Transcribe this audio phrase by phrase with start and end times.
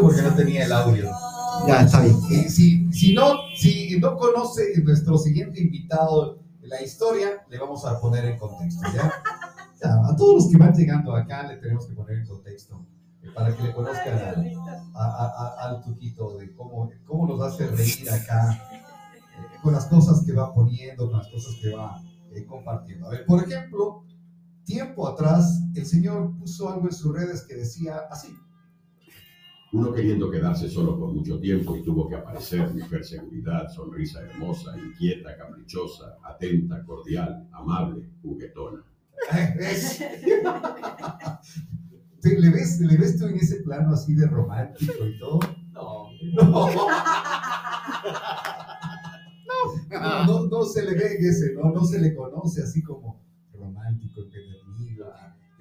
[0.00, 1.10] porque no tenía el audio.
[1.66, 2.16] Ya, está bien.
[2.50, 8.24] Si, si, no, si no conoce nuestro siguiente invitado la historia, le vamos a poner
[8.24, 8.82] en contexto.
[8.94, 9.12] ¿ya?
[9.82, 12.86] Ya, a todos los que van llegando acá le tenemos que poner en contexto
[13.22, 14.18] eh, para que le conozcan
[14.94, 15.26] a- a-
[15.64, 20.32] a- al Tuquito de cómo, cómo nos hace reír acá eh, con las cosas que
[20.32, 22.00] va poniendo, con las cosas que va
[22.32, 23.06] eh, compartiendo.
[23.06, 24.04] A ver, por ejemplo,
[24.64, 28.28] tiempo atrás el señor puso algo en sus redes que decía así.
[29.72, 34.76] Uno queriendo quedarse solo por mucho tiempo y tuvo que aparecer mujer seguridad, sonrisa hermosa,
[34.76, 38.82] inquieta, caprichosa, atenta, cordial, amable, juguetona.
[39.56, 39.98] ¿Ves?
[42.20, 45.38] ¿Te- ¿Le ves, ¿Le ves tú en ese plano así de romántico y todo?
[45.72, 46.68] No, No.
[49.90, 51.70] No, no, no se le ve en ese, ¿no?
[51.70, 53.20] No se le conoce así como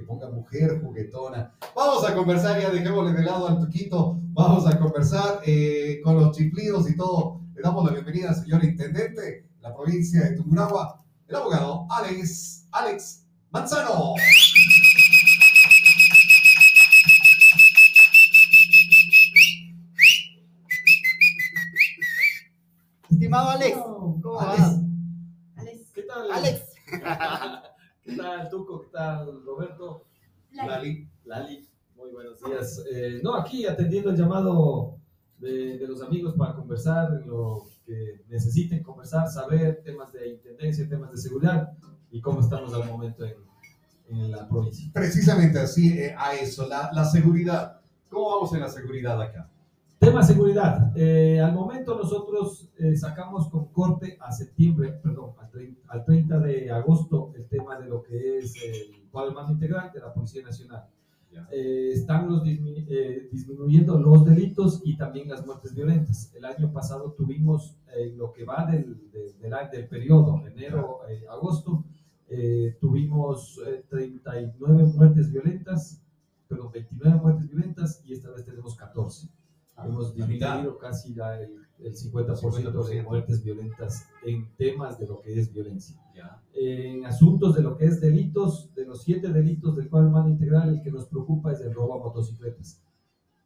[0.10, 1.54] ponga mujer juguetona.
[1.76, 4.18] Vamos a conversar, ya dejémosle de lado al Tuquito.
[4.34, 7.42] Vamos a conversar eh, con los chiflidos y todo.
[7.54, 12.66] Le damos la bienvenida al señor intendente de la provincia de Tungurahua, el abogado Alex,
[12.72, 14.16] Alex Manzano.
[23.12, 24.60] Estimado Alex, ¿cómo Alex.
[24.60, 24.80] vas?
[25.58, 25.92] Alex.
[25.94, 26.32] ¿qué tal?
[26.32, 26.62] Alex.
[28.10, 28.82] ¿Qué tal, Tuco?
[28.82, 30.06] ¿Qué tal, Roberto?
[30.52, 31.08] Lali.
[31.26, 32.84] Lali, muy buenos días.
[32.92, 34.98] Eh, no, aquí atendiendo el llamado
[35.38, 40.90] de, de los amigos para conversar en lo que necesiten conversar, saber temas de intendencia,
[40.90, 41.72] temas de seguridad
[42.10, 43.36] y cómo estamos al momento en,
[44.08, 44.90] en la provincia.
[44.92, 47.80] Precisamente así eh, a eso, la, la seguridad.
[48.10, 49.52] ¿Cómo vamos en la seguridad acá?
[50.00, 50.94] Tema seguridad.
[50.96, 56.40] Eh, al momento nosotros eh, sacamos con corte a septiembre, perdón, al 30, al 30
[56.40, 60.86] de agosto el tema de lo que es el cuadro integral de la Policía Nacional.
[61.52, 66.34] Eh, están los dismi- eh, disminuyendo los delitos y también las muertes violentas.
[66.34, 67.76] El año pasado tuvimos
[68.16, 71.84] lo que va del, del, del año- del periodo, enero, agosto,
[72.30, 76.02] eh, tuvimos eh, 39 muertes violentas,
[76.48, 79.28] perdón, 29 muertes violentas y esta vez tenemos 14.
[79.86, 83.04] Hemos disminuido casi la- el, el 50%, de 50%.
[83.04, 85.96] muertes violentas en temas de lo que es violencia.
[86.16, 86.42] Ya.
[86.54, 90.70] En asuntos de lo que es delitos, de los siete delitos del cual mando integral,
[90.70, 92.82] el que nos preocupa es el robo a motocicletas.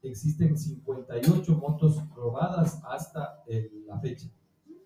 [0.01, 4.27] Existen 58 motos robadas hasta el- la fecha,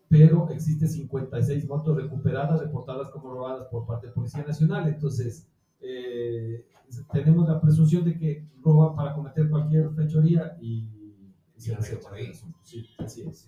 [0.10, 4.88] pero existen 56 motos recuperadas, reportadas como robadas por parte de Policía Nacional.
[4.88, 5.48] Entonces,
[5.80, 6.66] eh,
[7.12, 10.88] tenemos la presunción de que roban para cometer cualquier fechoría y,
[11.58, 12.58] asunto.
[12.64, 13.48] Sí, así es.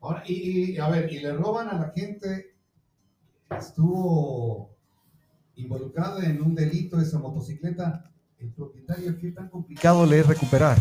[0.00, 2.54] Ahora, y, y, a ver, y le roban a la gente,
[3.50, 4.74] estuvo
[5.56, 10.78] involucrada en un delito esa motocicleta, el propietario, ¿qué tan complicado le es recuperar?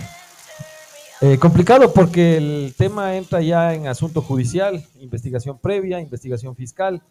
[1.22, 7.02] Eh, complicado porque el tema entra ya en asunto judicial, investigación previa, investigación fiscal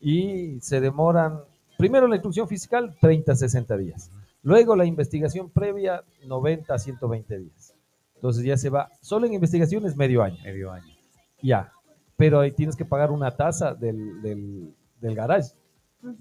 [0.00, 1.40] y se demoran,
[1.76, 4.10] primero la instrucción fiscal 30 a 60 días,
[4.42, 7.74] luego la investigación previa 90 a 120 días.
[8.18, 10.92] Entonces ya se va, solo en investigaciones medio año, Medio año.
[11.40, 11.70] ya,
[12.16, 15.52] pero ahí tienes que pagar una tasa del, del, del garage.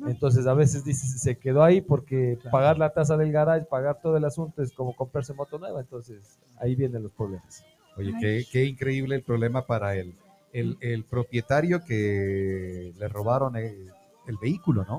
[0.07, 2.51] Entonces a veces dices, se quedó ahí porque Claro.
[2.51, 6.39] pagar la tasa del garage, pagar todo el asunto es como comprarse moto nueva, entonces
[6.57, 7.63] ahí vienen los problemas.
[7.95, 10.15] Oye, qué, qué increíble el problema para el,
[10.53, 13.91] el, el propietario que le robaron el,
[14.27, 14.97] el vehículo, ¿no?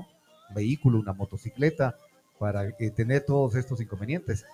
[0.49, 1.95] Un vehículo, una motocicleta,
[2.39, 4.45] para eh, tener todos estos inconvenientes.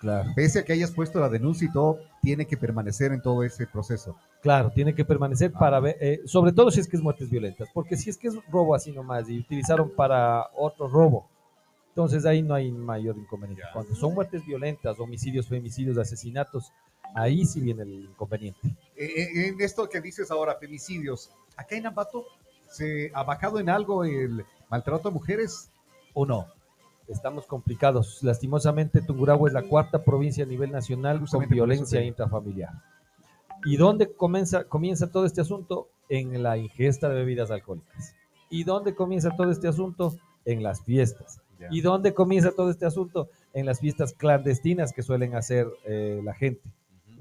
[0.00, 0.30] Claro.
[0.34, 3.66] Pese a que hayas puesto la denuncia y todo, tiene que permanecer en todo ese
[3.66, 4.16] proceso.
[4.40, 7.68] Claro, tiene que permanecer para ver, eh, sobre todo si es que es muertes violentas,
[7.74, 11.28] porque si es que es robo así nomás y utilizaron para otro robo,
[11.90, 13.64] entonces ahí no hay mayor inconveniente.
[13.74, 16.72] Cuando son muertes violentas, homicidios, femicidios, asesinatos,
[17.14, 18.68] ahí sí viene el inconveniente.
[18.96, 22.24] Eh, eh, en esto que dices ahora, femicidios, ¿acá en Ambato
[22.68, 25.70] se ha bajado en algo el maltrato a mujeres
[26.14, 26.46] o no?
[27.10, 28.22] Estamos complicados.
[28.22, 32.70] Lastimosamente, Tungurahua es la cuarta provincia a nivel nacional con violencia intrafamiliar.
[33.64, 35.88] ¿Y dónde comienza, comienza todo este asunto?
[36.08, 38.14] En la ingesta de bebidas alcohólicas.
[38.48, 40.14] ¿Y dónde comienza todo este asunto?
[40.44, 41.40] En las fiestas.
[41.70, 43.28] ¿Y dónde comienza todo este asunto?
[43.52, 46.62] En las fiestas clandestinas que suelen hacer eh, la gente.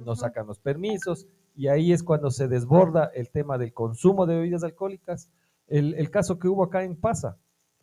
[0.05, 4.35] No sacan los permisos y ahí es cuando se desborda el tema del consumo de
[4.35, 5.29] bebidas alcohólicas.
[5.67, 7.37] El, el caso que hubo acá en Pasa,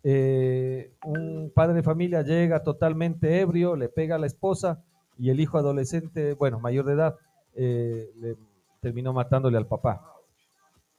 [0.08, 4.84] eh, un padre de familia llega totalmente ebrio, le pega a la esposa
[5.18, 7.16] y el hijo adolescente, bueno, mayor de edad,
[7.56, 8.36] eh, le
[8.80, 10.14] terminó matándole al papá.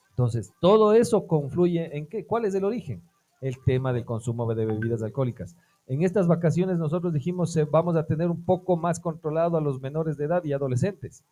[0.10, 2.26] Entonces, todo eso confluye en qué?
[2.26, 3.02] ¿Cuál es el origen?
[3.40, 5.56] El tema del consumo de bebidas alcohólicas.
[5.88, 9.80] En estas vacaciones nosotros dijimos eh, vamos a tener un poco más controlado a los
[9.80, 11.24] menores de edad y adolescentes.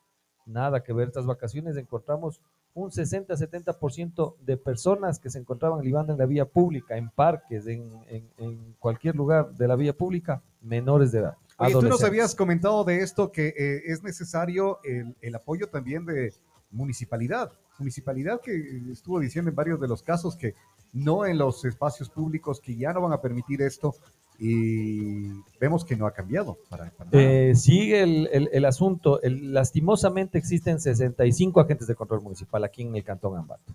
[0.45, 2.39] Nada que ver, estas vacaciones encontramos
[2.73, 7.91] un 60-70% de personas que se encontraban libando en la vía pública, en parques, en,
[8.09, 11.35] en- en cualquier lugar de la vía pública, menores de edad.
[11.57, 16.05] Oye, tú nos habías comentado de esto que eh, es necesario el, el apoyo también
[16.05, 16.33] de
[16.69, 17.51] municipalidad.
[17.79, 20.53] Municipalidad que estuvo diciendo en varios de los casos que
[20.93, 23.95] no en los espacios públicos que ya no van a permitir esto
[24.39, 25.29] y
[25.59, 26.57] vemos que no ha cambiado.
[26.69, 27.09] Para, para.
[27.13, 29.21] Eh, sigue el, el- el asunto.
[29.21, 33.73] El- lastimosamente existen 65 agentes de control municipal aquí en el Cantón Ambato.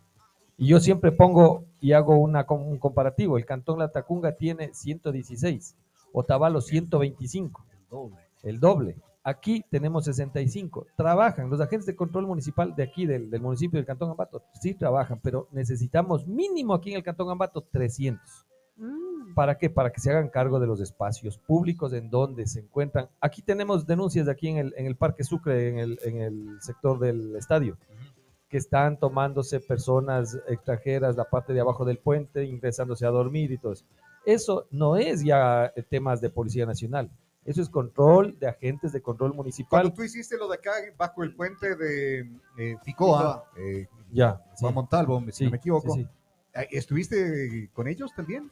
[0.59, 3.39] Y yo siempre pongo y hago una, un comparativo.
[3.39, 5.75] El Cantón Latacunga tiene 116,
[6.13, 7.65] Otavalo 125,
[8.43, 8.97] el doble.
[9.23, 10.87] Aquí tenemos 65.
[10.97, 14.75] Trabajan los agentes de control municipal de aquí, del, del municipio del Cantón Ambato, sí
[14.75, 18.21] trabajan, pero necesitamos mínimo aquí en el Cantón Ambato 300.
[19.35, 19.71] ¿Para qué?
[19.71, 23.09] Para que se hagan cargo de los espacios públicos en donde se encuentran.
[23.21, 26.61] Aquí tenemos denuncias de aquí en el, en el Parque Sucre, en el, en el
[26.61, 27.77] sector del estadio,
[28.49, 33.59] que están tomándose personas extranjeras la parte de abajo del puente, ingresándose a dormir y
[33.59, 33.85] todo eso.
[34.25, 37.11] Eso no es ya eh, temas de Policía Nacional.
[37.45, 39.83] Eso es control de agentes de control municipal.
[39.83, 42.21] Cuando tú hiciste lo de acá bajo el puente de
[42.59, 46.67] eh, Ficoa, eh, Ya, sí, Juan Montalvo, si sí, no me equivoco, sí, sí.
[46.71, 48.51] ¿estuviste con ellos también?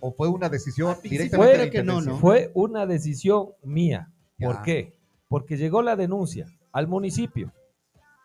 [0.00, 2.12] ¿O fue una decisión directamente de la creo que no, Intendencia?
[2.12, 2.18] ¿no?
[2.18, 4.10] Fue una decisión mía.
[4.38, 4.62] ¿Por Ya.
[4.62, 4.98] qué?
[5.28, 7.52] Porque llegó la denuncia al municipio,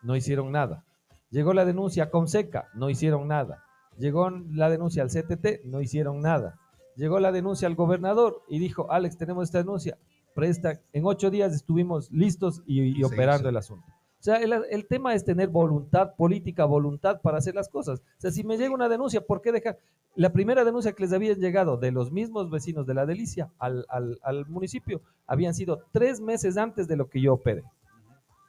[0.04, 0.84] no hicieron nada.
[1.32, 3.64] Llegó la denuncia a Conseca, no hicieron nada.
[3.98, 6.60] Llegó la denuncia al CTT, no hicieron nada.
[6.96, 9.98] Llegó la denuncia al gobernador y dijo, Alex, tenemos esta denuncia.
[10.34, 13.50] Presta, en ocho días estuvimos listos y, y Sí, operando sí.
[13.50, 13.86] el asunto.
[14.26, 18.00] O sea, el, tema es tener voluntad política, voluntad para hacer las cosas.
[18.00, 19.78] O sea, si me llega una denuncia, ¿por qué dejar?
[20.16, 23.86] La primera denuncia que les habían llegado de los mismos vecinos de la Delicia al,
[23.88, 27.64] al- al municipio habían sido tres meses antes de lo que yo operé.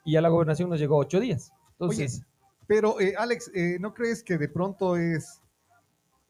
[0.03, 1.53] Y a la gobernación nos llegó ocho días.
[1.73, 2.23] Entonces,
[2.67, 5.43] Pero, eh, Alex, eh, ¿no crees que de pronto es...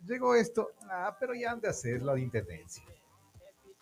[0.08, 2.82] Llegó esto, ah, pero ya han de hacer la de intendencia.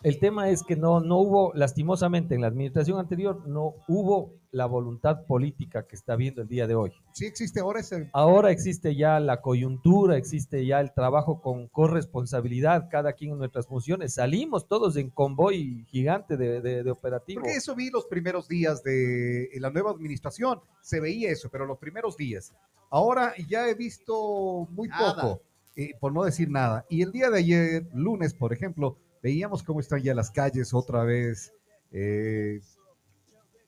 [0.05, 4.67] El tema es que no, no hubo, lastimosamente, en la administración anterior, no hubo la
[4.67, 6.91] voluntad política que está habiendo el día de hoy.
[7.13, 8.09] Sí existe ahora ese...
[8.13, 13.67] Ahora existe ya la coyuntura, existe ya el trabajo con corresponsabilidad, cada quien en nuestras
[13.67, 14.13] funciones.
[14.13, 17.41] Salimos todos en convoy gigante de, de- de operativo.
[17.41, 21.77] Porque eso vi los primeros días de la nueva administración, se veía eso, pero los
[21.79, 22.53] primeros días.
[22.91, 25.15] Ahora ya he visto muy Nada.
[25.15, 25.41] poco,
[25.75, 26.85] eh, por no decir nada.
[26.89, 31.03] Y el día de ayer, lunes, por ejemplo, veíamos cómo están ya las calles otra
[31.03, 31.51] vez,
[31.91, 32.61] eh,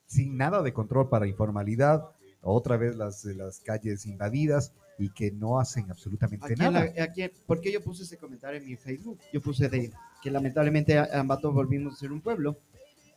[0.05, 2.03] sin nada de control para informalidad,
[2.43, 6.85] otra vez las, las calles invadidas y que no hacen absolutamente Aquí nada.
[6.95, 9.17] la- aquí ¿Por qué yo puse ese comentario en mi Facebook?
[9.33, 12.59] Yo puse de que lamentablemente Ambato volvimos a ser un pueblo.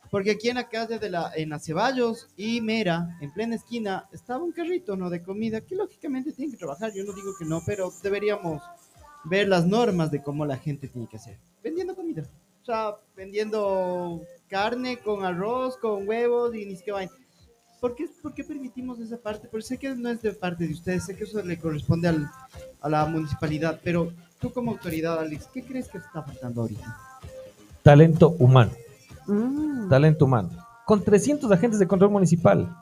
[0.09, 4.09] Porque aquí en la calle de la, en la Ceballos y Mera, en plena esquina,
[4.11, 5.11] estaba un carrito, ¿no?
[5.11, 6.91] De comida, que lógicamente tiene que trabajar.
[6.93, 8.61] Yo no digo que no, pero deberíamos
[9.25, 11.37] ver las normas de cómo la gente tiene que hacer.
[11.63, 12.23] Vendiendo comida.
[12.61, 17.11] O sea, vendiendo carne con arroz, con huevos y ni siquiera vaina.
[17.79, 19.47] ¿Por qué, ¿Por qué permitimos esa parte?
[19.47, 22.29] Porque sé que no es de parte de ustedes, sé que eso le corresponde al,
[22.79, 26.97] a la municipalidad, pero tú como autoridad, Alex, ¿qué crees que está faltando ahorita?
[27.81, 28.71] Talento humano.
[29.27, 29.87] Mm.
[29.87, 30.49] talento humano,
[30.85, 32.75] con 300 agentes de control municipal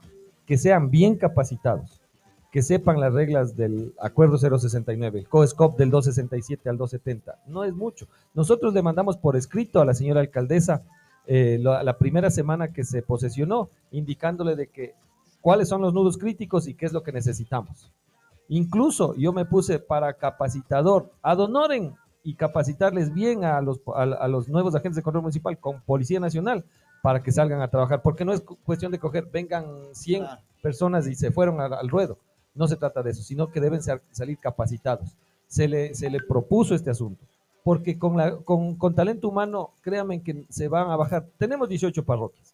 [0.46, 2.02] que sean bien capacitados,
[2.52, 7.40] que sepan las reglas del acuerdo 069, el COESCOP del 267 al 270.
[7.48, 8.08] No es mucho.
[8.34, 10.84] Nosotros le mandamos por escrito a la señora alcaldesa
[11.28, 14.96] eh, la, la primera semana que se posesionó, indicándole de que
[15.42, 17.92] cuáles son los nudos críticos y qué es lo que necesitamos.
[18.48, 24.50] Incluso yo me puse para capacitador, adonoren y capacitarles bien a los, a, a los
[24.50, 26.66] nuevos agentes de control municipal con Policía Nacional
[27.04, 30.42] para que salgan a trabajar, porque no es cu- cuestión de coger, vengan 100 Claro.
[30.64, 32.18] personas y se fueron al, al ruedo.
[32.60, 35.16] No se trata de eso, sino que deben salir capacitados.
[35.48, 37.26] Se le, se le propuso este asunto,
[37.64, 41.26] porque con, con, con talento humano, créanme que se van a bajar.
[41.40, 42.54] Tenemos 18 parroquias.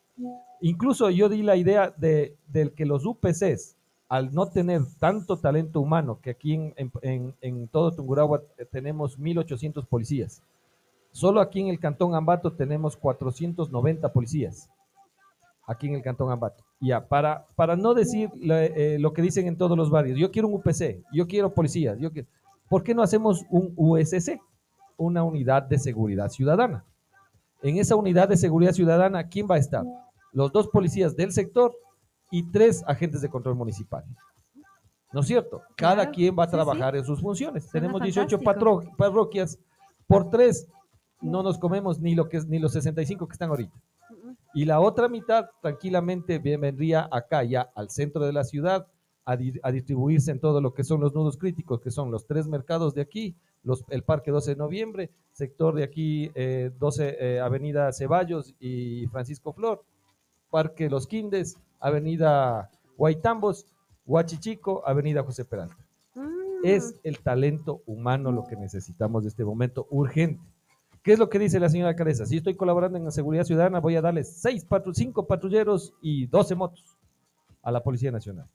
[0.62, 3.75] Incluso yo di la idea de, del que los UPCs,
[4.07, 8.65] al no tener tanto talento humano, que aquí en, en- en- en todo Tungurahua eh,
[8.65, 10.41] tenemos 1.800 policías,
[11.12, 14.69] solo aquí en el Cantón Ambato tenemos 490 policías,
[15.67, 16.63] aquí en el Cantón Ambato.
[16.82, 20.32] Ya, para, para no decir la- eh, lo que dicen en todos los barrios, yo
[20.32, 22.27] quiero un UPC, yo quiero policías, yo quiero,
[22.70, 24.39] ¿por qué no hacemos un USC,
[24.98, 26.84] una unidad de seguridad ciudadana?
[27.63, 29.84] En esa unidad de seguridad ciudadana, ¿quién va a estar?
[30.34, 31.74] Los dos policías del sector
[32.29, 34.03] y tres agentes de control municipal.
[35.13, 35.62] ¿No es cierto?
[35.77, 36.55] Cada Claro, quien va a sí, sí.
[36.58, 37.63] trabajar en sus funciones.
[37.63, 38.82] Suena Tenemos 18 fantástico.
[38.82, 39.58] patro- parroquias
[40.08, 40.67] por tres.
[41.22, 43.74] no nos comemos ni lo que es, ni los 65 que están ahorita.
[44.55, 48.88] Y la otra mitad tranquilamente vendría acá ya al centro de la ciudad
[49.25, 52.25] a, di- a distribuirse en todo lo que son los nudos críticos, que son los
[52.25, 57.17] tres mercados de aquí, los, el Parque 12 de Noviembre, sector de aquí eh, 12
[57.19, 59.83] eh, Avenida Ceballos y Francisco Flor,
[60.50, 63.65] Parque Los Quindes, Avenida Guaitambos,
[64.05, 65.75] Huachichico, Avenida José Peralta.
[66.13, 66.45] mm.
[66.63, 70.41] Es el talento humano lo que necesitamos de este momento urgente.
[71.05, 72.25] ¿Qué es lo que dice la señora alcaldesa?
[72.25, 76.25] Si estoy colaborando en la seguridad ciudadana, voy a darle seis patru- cinco patrulleros y
[76.25, 76.83] 12 motos
[77.62, 78.47] a la Policía Nacional.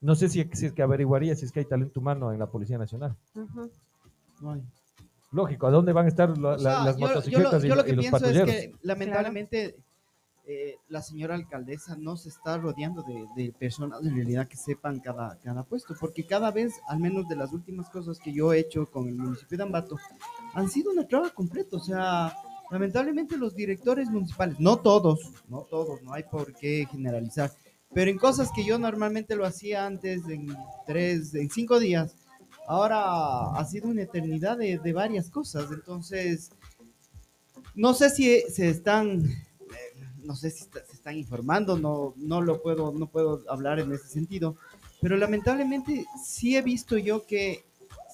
[0.00, 2.46] No sé si, si es que averiguaría si es que hay talento humano en la
[2.46, 3.16] Policía Nacional.
[3.34, 3.68] Ujú.
[4.40, 4.62] No hay.
[5.32, 7.64] Lógico, ¿a dónde van a estar la- O sea, la- las yo- yo lo- motocicletas
[7.64, 8.48] y yo lo- que y, los pienso patrulleros?
[8.48, 9.76] es que lamentablemente
[10.48, 14.98] eh, la señora alcaldesa no se está rodeando de, de personas en realidad que sepan
[14.98, 18.58] cada, cada puesto, porque cada vez, al menos de las últimas cosas que yo he
[18.58, 19.96] hecho con el municipio de Ambato,
[20.54, 21.76] han sido una traba completa.
[21.76, 22.34] O sea,
[22.70, 27.52] lamentablemente los directores municipales, no todos, no todos, no hay por qué generalizar,
[27.92, 30.54] pero en cosas que yo normalmente lo hacía antes en
[30.86, 32.14] tres, en cinco días,
[32.66, 35.70] ahora ha sido una eternidad de, de varias cosas.
[35.72, 36.50] Entonces,
[37.74, 39.47] no sé si se están, eh,
[40.28, 43.90] no sé si está- se están informando, no, no lo puedo, no puedo hablar en
[43.92, 44.56] ese sentido,
[45.00, 47.64] pero lamentablemente sí he visto yo que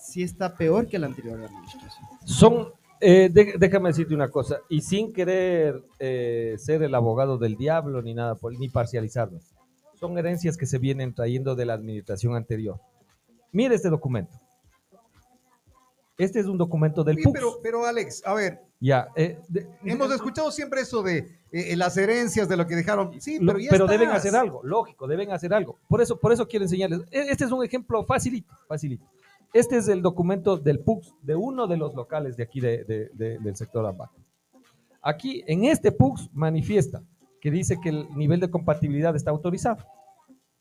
[0.01, 2.07] sí está peor que la anterior administración.
[2.25, 2.69] Son,
[3.01, 3.29] eh,
[3.59, 8.37] déjame decirte una cosa, y sin querer eh, ser el abogado del diablo ni nada,
[8.61, 9.41] ni parcializarme,
[9.99, 12.79] son herencias que se vienen trayendo de la administración anterior.
[13.51, 14.39] Mire este documento.
[16.17, 17.35] Este es un documento del Oye, PUX.
[17.35, 21.97] pero, pero Alex, a ver, ya, eh, de- hemos escuchado siempre eso de eh, las
[21.97, 23.21] herencias de lo que dejaron.
[23.21, 24.27] Sí, Lo- pero ya deben estás.
[24.27, 25.79] hacer algo, lógico, deben hacer algo.
[25.89, 27.01] Por eso, por eso quiero enseñarles.
[27.11, 29.05] E- Este es un ejemplo facilito, facilito.
[29.53, 33.11] Este es el documento del PUX de uno de los locales de aquí de- de-
[33.15, 34.15] de- del sector Ambato.
[35.03, 37.03] Aquí, en este PUX manifiesta
[37.41, 39.79] que dice que el nivel de compatibilidad está autorizado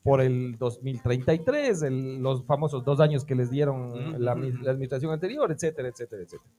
[0.03, 5.51] por el 2033, el- los famosos dos años que les dieron la, la administración anterior,
[5.51, 6.49] etcétera, etcétera, etcétera.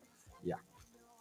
[0.42, 0.62] Ya.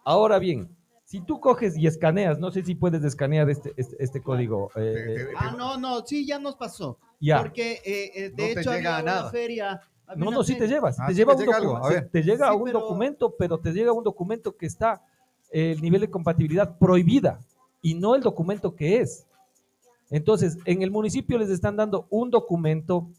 [0.05, 0.69] Ahora bien,
[1.05, 4.71] si tú coges y escaneas, no sé si puedes escanear este, este, este código.
[4.75, 6.97] eh, eh, Ah, no, no, sí, ya nos pasó.
[7.19, 7.41] ya.
[7.41, 9.31] Porque eh, eh, No de te hecho llega había a una nada.
[9.31, 9.81] feria.
[10.07, 10.97] había No, no, sí te llevas.
[10.99, 12.09] Ah, te lleva te un llega algo, documento, a ver.
[12.09, 15.01] te llega Sí, un pero- documento, pero te llega un documento que está
[15.51, 17.39] eh, el nivel de compatibilidad prohibida
[17.81, 19.27] y no el documento que es.
[20.09, 23.09] Entonces, en el municipio les están dando un documento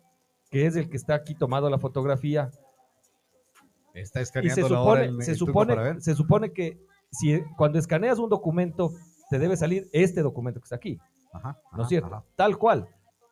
[0.50, 2.50] que es el que está aquí tomado la fotografía
[3.94, 6.78] Está y se escaneando supone, el- se supone, se supone que
[7.12, 8.92] si cuando escaneas un documento
[9.30, 10.98] te debe salir este documento que está aquí.
[11.32, 12.08] Ajá, ¿no es cierto?
[12.08, 12.24] ajá.
[12.36, 12.88] Tal cual.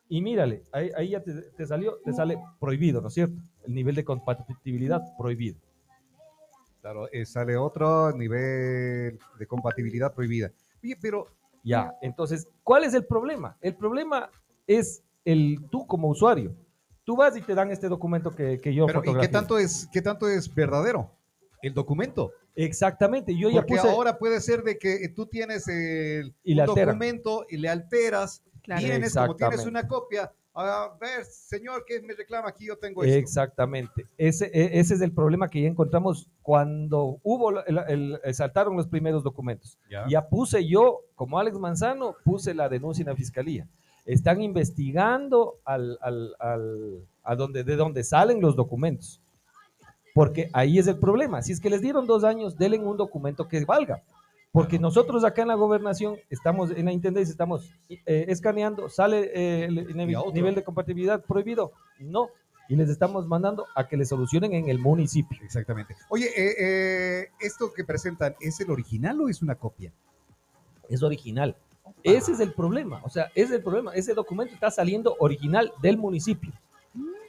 [0.08, 3.34] Y mírale, ahí, ahí ya te, te salió, te sale prohibido, ¿no es cierto?
[3.64, 5.58] El nivel de compatibilidad prohibido.
[6.80, 10.50] Claro, eh, sale otro nivel de compatibilidad prohibida.
[10.82, 11.28] Oye, pero
[11.62, 13.56] Ya, entonces, ¿cuál es el problema?
[13.60, 14.30] El problema
[14.66, 16.54] es el tú como usuario.
[17.04, 19.88] Tú vas y te dan este documento que, que yo Pero, ¿y qué tanto es
[19.92, 21.10] qué tanto es verdadero?
[21.60, 22.32] El documento.
[22.54, 26.66] Exactamente, yo ya Porque puse ahora puede ser de que tú tienes el Y un
[26.66, 28.86] documento y le alteras, Claro.
[28.86, 32.66] vienes como tienes una copia, a ver, señor, ¿qué me reclama aquí?
[32.66, 33.16] Yo tengo esto.
[33.16, 34.06] Exactamente.
[34.18, 38.34] Ese, e- ese es el problema que ya encontramos cuando hubo la- el, el- el-
[38.34, 39.78] saltaron los primeros documentos.
[39.90, 40.04] Ya.
[40.08, 43.66] Ya puse yo, como Alex Manzano, puse la denuncia en la fiscalía.
[44.04, 49.20] Están investigando al, al- al- a donde, de dónde salen los documentos.
[50.14, 51.40] Porque ahí es el problema.
[51.40, 54.02] Si es que les dieron dos años, denle un documento que valga.
[54.52, 59.64] Porque nosotros acá en la gobernación, estamos en la intendencia, estamos eh, escaneando, sale eh,
[59.64, 61.72] el nivel, de compatibilidad prohibido.
[61.98, 62.28] No.
[62.68, 65.38] Y les estamos mandando a que le solucionen en el municipio.
[65.42, 65.96] Exactamente.
[66.10, 69.92] Oye, eh, eh, ¿esto que presentan es el original o es una copia?
[70.88, 71.56] es original.
[72.02, 73.00] Ese es el problema.
[73.04, 73.94] O sea, ese es el problema.
[73.94, 76.52] Ese documento está saliendo original del municipio.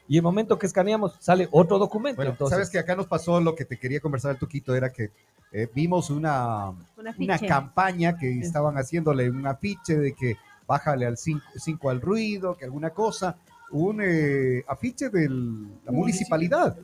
[0.07, 2.17] Y el momento que escaneamos sale otro documento.
[2.17, 4.91] Bueno, Entonces, sabes que acá nos pasó lo que te quería conversar el Tuquito, era
[4.91, 5.11] que
[5.51, 10.35] eh, vimos una, Un una campaña que estaban haciéndole un afiche de que
[10.67, 13.37] bájale al 5 al ruido, que alguna cosa,
[13.71, 16.77] un eh, afiche de la municipalidad.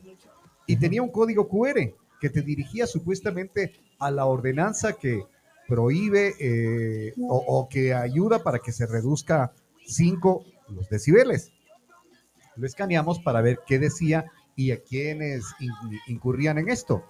[0.67, 5.23] y tenía un código QR que te dirigía supuestamente a la ordenanza que
[5.67, 9.51] prohíbe eh, o, o que ayuda para que se reduzca
[9.85, 11.51] 5 los decibeles.
[12.55, 14.25] Lo escaneamos para ver qué decía
[14.55, 15.71] y a quiénes in-
[16.07, 17.03] incurrían en esto.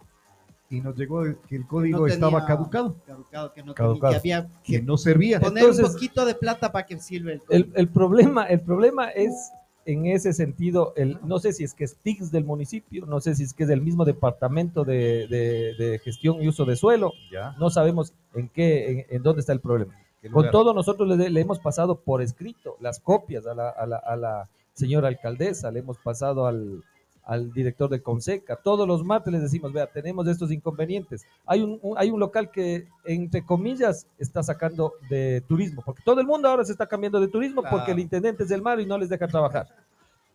[0.70, 4.20] Y nos llegó que el código No estaba caducado, Caducado, que no Caducado.
[4.20, 5.40] tenía- que había que que no servía.
[5.40, 9.10] poner Entonces- un poquito de plata para que sirva el el, el problema, el problema
[9.10, 9.52] es
[9.86, 13.34] en ese sentido, el, no sé si es que es TICS del municipio, no sé
[13.34, 17.14] si es que es del mismo departamento de, de- de gestión y uso de suelo,
[17.32, 17.56] Ya.
[17.58, 19.96] no sabemos en qué, en, en dónde está el problema.
[20.22, 23.88] ¿Qué Con todo, nosotros le, le hemos pasado por escrito las copias a la, a
[23.88, 26.84] la- a la señora alcaldesa, le hemos pasado al,
[27.24, 28.56] al director de Conseca.
[28.56, 31.24] Todos los martes les decimos, vea, tenemos estos inconvenientes.
[31.46, 36.20] Hay un, un- hay un local que, entre comillas, está sacando de turismo, porque todo
[36.22, 38.86] el mundo ahora se está cambiando de turismo porque el intendente es del mar y
[38.88, 39.68] no les deja trabajar.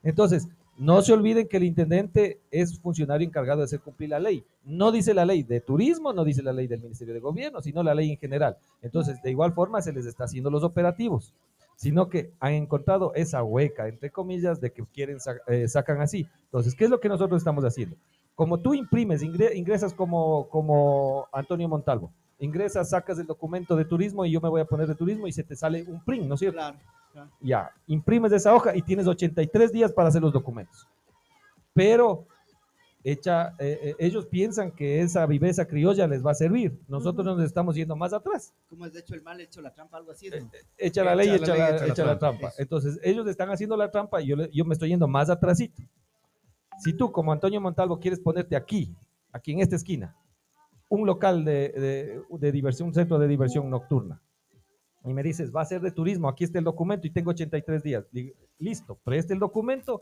[0.03, 0.47] Entonces,
[0.77, 4.45] no se olviden que el intendente es funcionario encargado de hacer cumplir la ley.
[4.65, 7.83] No dice la ley de turismo, no dice la ley del Ministerio de Gobierno, sino
[7.83, 8.57] la ley en general.
[8.83, 11.33] Entonces, de igual forma se les está haciendo los operativos,
[11.77, 16.27] sino que han encontrado esa hueca, entre comillas, de que quieren sa- eh, sacan así.
[16.45, 17.97] Entonces, ¿qué es lo que nosotros estamos haciendo?
[18.35, 24.25] Como tú imprimes, ingre- ingresas como, como Antonio Montalvo, ingresas, sacas el documento de turismo
[24.25, 26.35] y yo me voy a poner de turismo y se te sale un print, ¿no
[26.35, 26.59] es cierto?
[26.59, 26.77] Claro.
[27.41, 30.89] ya, imprimes esa hoja y tienes 83 días para hacer los documentos.
[31.73, 32.27] Pero
[33.05, 36.81] echa, eh, eh, ellos piensan que esa viveza criolla les va a servir.
[36.89, 38.55] Nosotros nos estamos yendo más atrás.
[38.69, 40.31] Como es de hecho el mal, hecho la trampa, algo así.
[40.31, 40.51] ¿no?
[40.79, 42.39] Echa la ley, Echa la ley, la, echa la trampa.
[42.41, 42.53] trampa.
[42.59, 45.83] Entonces, ellos están haciendo la trampa y yo, yo me estoy yendo más atrásito.
[46.79, 48.93] Si tú, como Antonio Montalvo, quieres ponerte aquí,
[49.33, 50.17] aquí en esta esquina,
[50.89, 54.21] un local de, de- de diversión, un centro de diversión nocturna,
[55.05, 57.83] y me dices, va a ser de turismo, aquí está el documento y tengo 83
[57.83, 58.07] días.
[58.11, 60.01] Digo, Listo, preste el documento,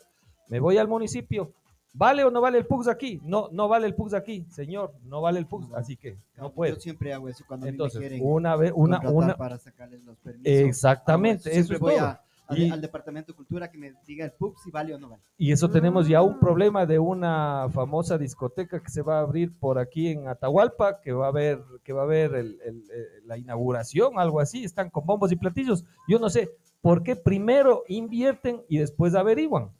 [0.48, 1.52] me voy al municipio.
[1.94, 3.20] ¿Vale o no vale el PUX aquí?
[3.22, 6.74] No, no vale el PUX aquí, señor, no vale el PUX, así que no puedo.
[6.74, 9.58] Yo siempre hago eso cuando a mí Entonces, me quieren una vez, una, una, para
[9.58, 10.46] sacarles los permisos.
[10.46, 12.06] exactamente, eso Siempre es voy todo.
[12.06, 14.98] a- al, Y- al departamento de cultura que me diga el PUB si vale o
[14.98, 15.22] no vale.
[15.38, 19.52] Y eso tenemos ya un problema de una famosa discoteca que se va a abrir
[19.58, 22.84] por aquí en Atahualpa, que va a haber, que va a haber el- el-
[23.26, 25.84] la inauguración, algo así, están con bombos y platillos.
[26.08, 29.70] Yo no sé por qué primero invierten y después averiguan.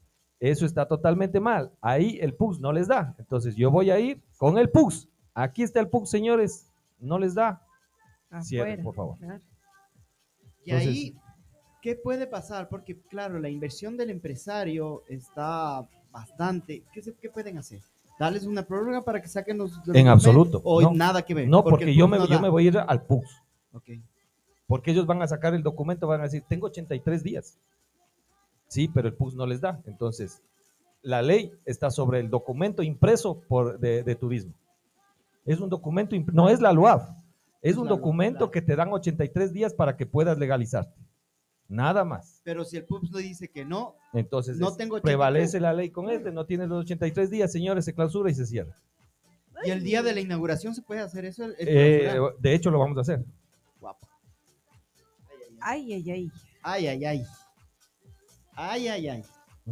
[0.42, 1.70] Eso está totalmente mal.
[1.80, 3.14] Ahí el PUX no les da.
[3.16, 5.08] Entonces yo voy a ir con el PUX.
[5.34, 6.66] Aquí está el PUX, señores.
[6.98, 7.64] No les da.
[8.42, 9.16] Cierren, por favor.
[9.18, 9.40] claro.
[10.64, 11.16] Y Entonces- ahí,
[11.80, 12.68] ¿qué puede pasar?
[12.68, 16.82] Porque, claro, la inversión del empresario está bastante.
[16.92, 17.80] ¿Qué, se- qué pueden hacer?
[18.18, 19.80] ¿Darles una prórroga para que saquen los.
[19.86, 20.92] los En absoluto, O no.
[20.92, 21.48] nada que ver.
[21.48, 23.28] No, porque, yo, me, no yo me voy a ir al PUX.
[23.72, 23.90] Ok.
[24.66, 27.58] Porque ellos van a sacar el documento, van a decir, tengo 83 días.
[28.72, 29.82] Sí, pero el PUS no les da.
[29.84, 30.40] Entonces,
[31.02, 34.54] la ley está sobre el documento impreso por, de, de turismo.
[35.44, 37.02] Es un documento, no es la LUAF,
[37.60, 40.98] es Es un documento que te dan 83 días para que puedas legalizarte.
[41.68, 42.40] Nada más.
[42.44, 45.02] Pero si el PUB no dice que no, Entonces, No es- tengo 83.
[45.02, 48.46] prevalece la ley con este, no tienes los 83 días, señores, se clausura y se
[48.46, 48.74] cierra.
[49.64, 51.44] y el día de la inauguración se puede hacer eso.
[51.44, 53.22] el- el Eh, de hecho, lo vamos a hacer.
[53.78, 54.08] Guapo.
[55.60, 56.30] Ay, ay, ay.
[56.62, 57.18] Ay, ay, ay.
[57.18, 57.24] Ay,
[58.88, 59.22] ay, ay.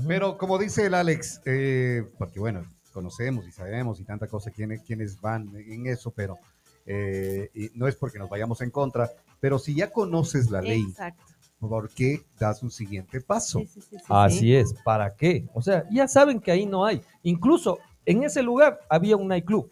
[0.06, 4.82] Pero como dice el Alex, eh, porque bueno, conocemos y sabemos y tanta cosa quiénes,
[4.82, 6.38] quiénes van en eso, pero
[6.86, 10.82] eh, y no es porque nos vayamos en contra, pero si ya conoces la ley,
[10.88, 11.24] Exacto.
[11.58, 13.60] ¿por qué das un siguiente paso?
[13.60, 14.54] Sí, sí, sí, sí, Así sí.
[14.54, 15.46] es, ¿para qué?
[15.54, 17.02] O sea, ya saben que ahí no hay.
[17.22, 19.70] Incluso en ese lugar había un nightclub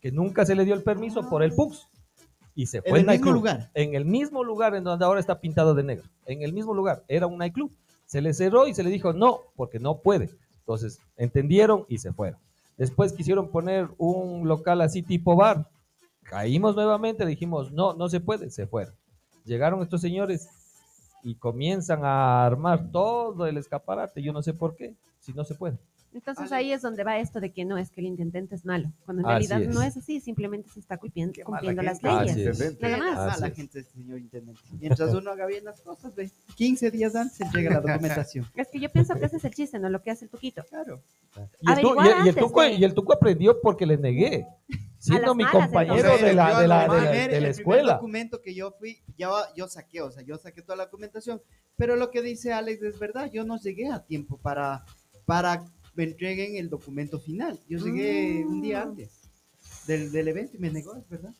[0.00, 1.88] que nunca se le dio el permiso por el PUX
[2.54, 3.34] y se En fue el mismo nightclub.
[3.34, 3.70] lugar.
[3.74, 6.08] En el mismo lugar en donde ahora está pintado de negro.
[6.26, 7.70] En el mismo lugar, era un nightclub.
[8.10, 10.30] Se le cerró y se le dijo no, porque no puede.
[10.58, 12.40] Entonces, entendieron y se fueron.
[12.76, 15.70] Después quisieron poner un local así tipo bar.
[16.24, 18.92] Caímos nuevamente, dijimos no, no se puede, se fueron.
[19.44, 20.48] Llegaron estos señores
[21.22, 24.24] y comienzan a armar todo el escaparate.
[24.24, 25.78] Yo no sé por qué, si no se puede.
[26.12, 28.92] Entonces ahí es donde va esto de que no es que el intendente es malo,
[29.04, 29.74] cuando en Así realidad es.
[29.74, 32.60] no es así, simplemente se está cumpliendo, mala cumpliendo las leyes.
[32.60, 32.80] es.
[32.80, 33.14] Nada más.
[33.16, 33.54] Mala Así es.
[33.54, 34.60] gente, señor intendente.
[34.80, 36.28] Mientras uno haga bien las cosas, ve.
[36.56, 38.44] 15 días antes entrega la documentación.
[38.56, 40.64] Es que yo pienso que ese es el chiste, no lo que hace el tuquito.
[40.68, 41.00] Claro.
[41.60, 44.46] Y el, tu- y el- el tuco, de- y el tuco aprendió porque le negué.
[44.98, 46.26] Siendo mi malas, compañero entonces.
[46.26, 47.94] de la, de la, de la- de la el escuela.
[47.94, 51.40] documento que yo fui, ya yo saqué, o sea, yo saqué toda la documentación,
[51.76, 54.84] pero lo que dice Alex es verdad, yo no llegué a tiempo para,
[55.24, 57.58] para me entreguen el documento final.
[57.68, 58.88] Yo llegué un día Mm.
[58.90, 59.30] antes
[59.86, 61.34] del, del evento y me negó, es verdad.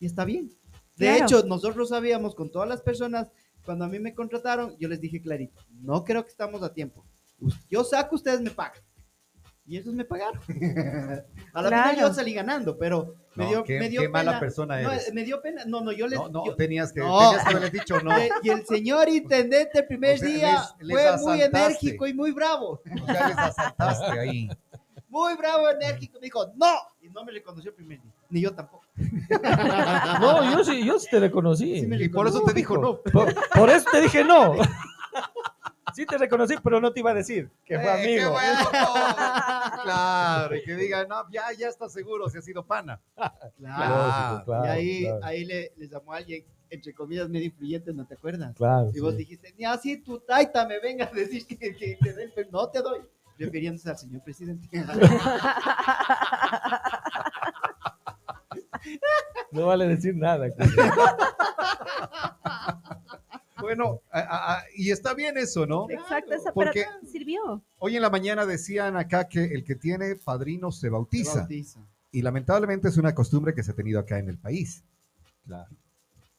[0.00, 0.50] Y está bien.
[0.96, 1.24] De Claro.
[1.24, 3.28] hecho, nosotros sabíamos con todas las personas,
[3.64, 7.04] cuando a mí me contrataron, yo les dije clarito, no creo que estamos a tiempo.
[7.70, 8.80] Yo saco, ustedes me pagan.
[9.64, 10.40] Y ellos me pagaron.
[11.54, 12.08] a la final Claro.
[12.08, 14.40] yo salí ganando, pero me No, dio, qué, me dio qué mala pena.
[14.40, 15.14] persona No, eres.
[15.14, 15.64] me dio pena.
[15.66, 16.18] No, no, yo les.
[16.18, 17.18] No, no, yo- tenías que, No.
[17.18, 18.10] tenías que haberle dicho no.
[18.42, 22.14] y el señor intendente el primer O sea, día les- les fue muy enérgico y
[22.14, 22.80] muy bravo.
[23.02, 24.48] O sea, les asaltaste ahí.
[25.08, 26.18] Muy bravo, enérgico.
[26.18, 26.72] Me dijo, no.
[27.02, 28.10] Y no me reconoció el primer día.
[28.30, 28.86] Ni yo tampoco.
[30.22, 31.80] No, yo sí, yo sí te reconocí.
[31.80, 32.96] Sí Y por eso te dijo no.
[33.02, 34.54] Por, por eso te dije no.
[35.94, 38.30] Sí te reconocí, pero no te iba a decir que fue Eh, qué amigo.
[38.32, 38.58] bueno.
[39.84, 43.00] claro, y que diga, no, ya, ya está seguro si ha sido pana.
[43.58, 44.44] Claro.
[44.44, 45.20] Claro, y ahí, claro.
[45.24, 48.54] ahí le, le llamó a alguien, entre comillas, medio influyente, ¿no te acuerdas?
[48.56, 49.18] Claro, Y vos sí.
[49.18, 52.68] dijiste, ni así tu taita me venga a decir que, que te den, pero no
[52.68, 53.00] te doy.
[53.38, 54.68] Refiriéndose al señor presidente.
[59.52, 60.46] No vale decir nada.
[63.62, 65.86] Bueno, a- y está bien eso, ¿no?
[65.90, 67.62] Exacto, esa Porque- pero sirvió.
[67.78, 71.40] Hoy en la mañana decían acá que el que tiene padrino se bautiza.
[71.40, 71.80] Bautiza.
[72.10, 74.84] Y lamentablemente es una costumbre que se ha tenido acá en el país.
[75.46, 75.70] Claro.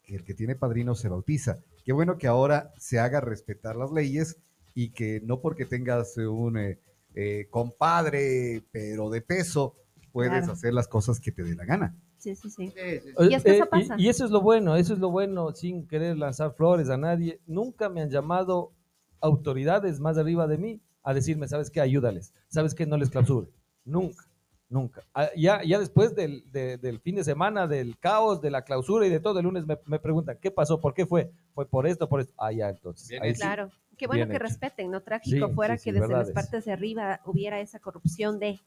[0.03, 1.57] Que el que tiene padrino se bautiza.
[1.83, 4.38] Qué bueno que ahora se haga respetar las leyes
[4.75, 6.79] y que no porque tengas un eh,
[7.15, 9.75] eh, compadre, pero de peso,
[10.12, 10.53] puedes Claro.
[10.53, 11.95] hacer las cosas que te dé la gana.
[12.23, 12.67] Sí, sí, sí.
[12.67, 13.27] Sí, sí, sí.
[13.29, 13.95] Y es que eso Eh, pasa.
[13.97, 17.41] y eso es lo bueno, eso es lo bueno, sin querer lanzar flores a nadie.
[17.45, 18.71] Nunca me han llamado
[19.19, 21.81] autoridades más arriba de mí a decirme, ¿sabes qué?
[21.81, 22.33] Ayúdales.
[22.47, 22.86] ¿Sabes qué?
[22.86, 23.47] No les clausure.
[23.83, 24.23] Nunca,
[24.69, 25.01] nunca.
[25.13, 29.05] Ah, Ya, ya después del, de- del fin de semana, del caos, de la clausura
[29.05, 30.79] y de todo, el lunes me, me preguntan, ¿qué pasó?
[30.79, 31.29] ¿Por qué fue?
[31.53, 32.33] Fue por esto, por esto.
[32.38, 33.09] Ah, ya, entonces.
[33.09, 33.38] Bien ahí hecho.
[33.39, 33.41] sí.
[33.43, 33.69] Claro.
[33.97, 34.43] Qué bueno Bien que hecho.
[34.45, 35.01] respeten, ¿no?
[35.01, 38.59] Trágico Sí, fuera sí, sí, que desde las partes de arriba hubiera esa corrupción de.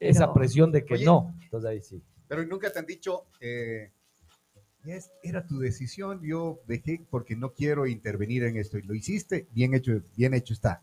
[0.00, 1.04] Esa presión de que Oye.
[1.06, 1.32] no.
[1.44, 2.02] Entonces ahí sí.
[2.34, 3.90] Pero nunca te han dicho, eh,
[4.84, 8.76] "Ya es- era tu decisión, yo dejé porque no quiero intervenir en esto.
[8.76, 10.82] Y lo hiciste, bien hecho, bien hecho está.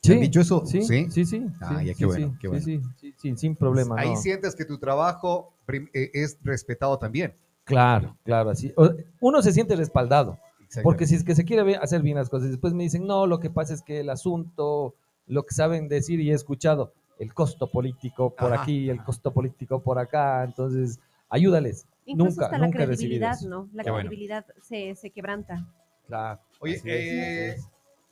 [0.00, 0.64] ¿Te han dicho eso?
[0.64, 1.10] Sí, ¿Sí?
[1.10, 1.44] sí, sí.
[1.60, 2.94] Ah, sí, ya, qué sí, bueno, sí, qué sí, bueno.
[3.00, 3.96] sí, sí, sí, sin problema.
[3.98, 4.16] Ahí no.
[4.16, 7.34] sientes que tu trabajo eh, es respetado también.
[7.64, 8.72] Claro, claro, así.
[9.20, 10.38] Uno se siente respaldado.
[10.84, 13.40] Porque si es que se quiere hacer bien las cosas, después me dicen, no, lo
[13.40, 14.94] que pasa es que el asunto,
[15.26, 19.32] lo que saben decir y he escuchado, el costo político por Ajá, aquí, el costo
[19.32, 21.86] político por acá, entonces, ayúdales.
[22.06, 23.48] Incluso nunca, hasta la nunca credibilidad, eso.
[23.48, 23.68] ¿no?
[23.72, 24.08] La Qué bueno.
[24.08, 25.64] credibilidad se, se quebranta.
[26.08, 26.40] Claro.
[26.58, 27.56] Oye, eh,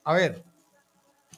[0.04, 0.44] a ver,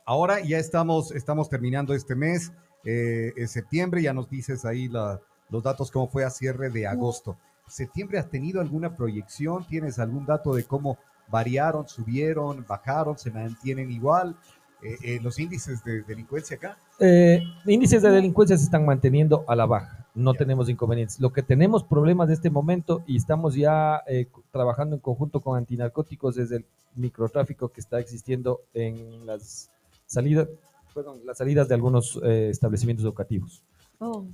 [0.04, 2.52] ahora ya estamos, estamos terminando este mes,
[2.84, 6.86] eh, en septiembre, ya nos dices ahí la- los datos, cómo fue a cierre de
[6.86, 7.36] agosto.
[7.66, 9.64] ¿Septiembre has tenido alguna proyección?
[9.66, 14.36] ¿Tienes algún dato de cómo variaron, subieron, bajaron, se mantienen igual?
[14.82, 16.78] Eh, eh, los índices de delincuencia acá.
[16.98, 20.38] Eh, índices de delincuencia se están manteniendo a la baja, no Ya.
[20.38, 21.20] tenemos inconvenientes.
[21.20, 25.58] Lo que tenemos problemas de este momento y estamos ya eh, trabajando en conjunto con
[25.58, 26.64] antinarcóticos es el
[26.94, 29.70] microtráfico que está existiendo en las
[30.06, 30.48] salidas,
[30.94, 33.62] perdón, las salidas de algunos eh, establecimientos educativos.
[33.98, 34.24] Oh,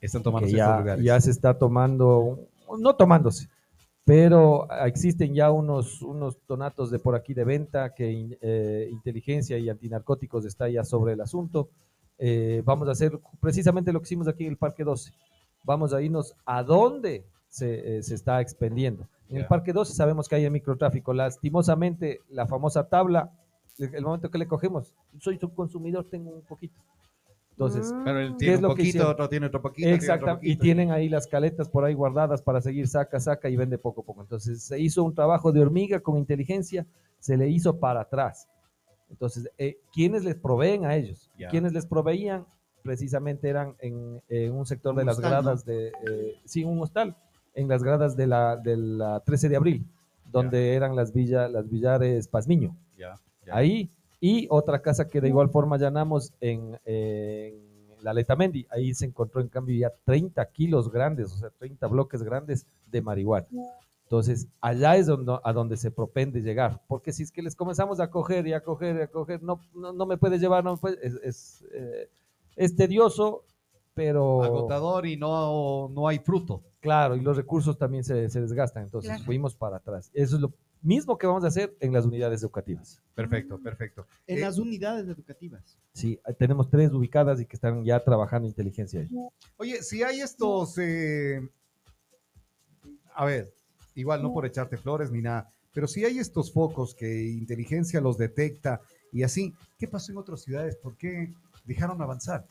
[0.00, 1.04] Están tomando ya, lugares.
[1.04, 2.38] ya se está tomando,
[2.78, 3.48] no tomándose,
[4.06, 9.68] pero existen ya unos, unos tonatos de por aquí de venta que eh, inteligencia y
[9.68, 11.70] antinarcóticos está ya sobre el asunto.
[12.16, 15.10] Eh, vamos a hacer precisamente lo que hicimos aquí en el Parque 12.
[15.64, 19.08] Vamos a irnos a dónde se, eh, se está expendiendo.
[19.28, 19.46] En el.
[19.48, 21.12] Parque 12 sabemos que hay el microtráfico.
[21.12, 23.32] Lastimosamente, la famosa tabla,
[23.76, 26.80] el el momento que le cogemos, soy su consumidor, tengo un poquito.
[27.58, 29.10] Entonces, Pero él ¿Qué tiene es un lo que poquito, hicieron?
[29.12, 29.88] otro tiene otro poquito.
[29.88, 33.78] Exacto, y tienen ahí las caletas por ahí guardadas para seguir saca, saca y vende
[33.78, 34.20] poco a poco.
[34.20, 36.86] Entonces se hizo un trabajo de hormiga con inteligencia,
[37.18, 38.46] se le hizo para atrás.
[39.08, 41.30] Entonces, eh, ¿quiénes les proveen a ellos?
[41.38, 41.48] Ya.
[41.48, 42.44] Quienes les proveían
[42.82, 47.16] precisamente eran en, en un sector Un de las gradas de, eh, sí, un hostal,
[47.54, 49.86] en las gradas de la, de la 13 de abril,
[50.30, 53.14] donde eran las, villa, las villares Pazmiño ya.
[53.50, 57.54] ahí y otra casa que de igual forma allanamos en, en
[58.02, 62.22] la Letamendi, ahí se encontró en cambio ya 30 kilos grandes, o sea, 30 bloques
[62.22, 63.46] grandes de marihuana.
[64.04, 67.98] Entonces, allá es donde, a donde se propende llegar, porque si es que les comenzamos
[67.98, 70.74] a coger y a coger y a coger, no, no, no me puedes llevar, no
[70.74, 72.08] me puedes- es, es, eh,
[72.54, 73.42] es tedioso,
[73.94, 76.62] pero Agotador y no, no hay fruto.
[76.80, 79.24] claro, y los recursos también se, se desgastan, entonces Claro.
[79.24, 80.10] fuimos para atrás.
[80.14, 80.52] Eso es lo
[80.86, 83.02] mismo que vamos a hacer en las unidades educativas.
[83.14, 84.06] Perfecto, perfecto.
[84.26, 85.76] En Eh, las unidades educativas.
[85.92, 89.08] Sí, tenemos tres ubicadas y que están ya trabajando inteligencia ahí.
[89.56, 91.40] Oye, si hay estos, eh,
[93.14, 93.52] a ver,
[93.94, 98.16] igual no por echarte flores ni nada, pero si hay estos focos que inteligencia los
[98.16, 98.80] detecta
[99.12, 100.76] y así, ¿qué pasó en otras ciudades?
[100.76, 101.32] ¿Por qué
[101.64, 102.46] dejaron avanzar?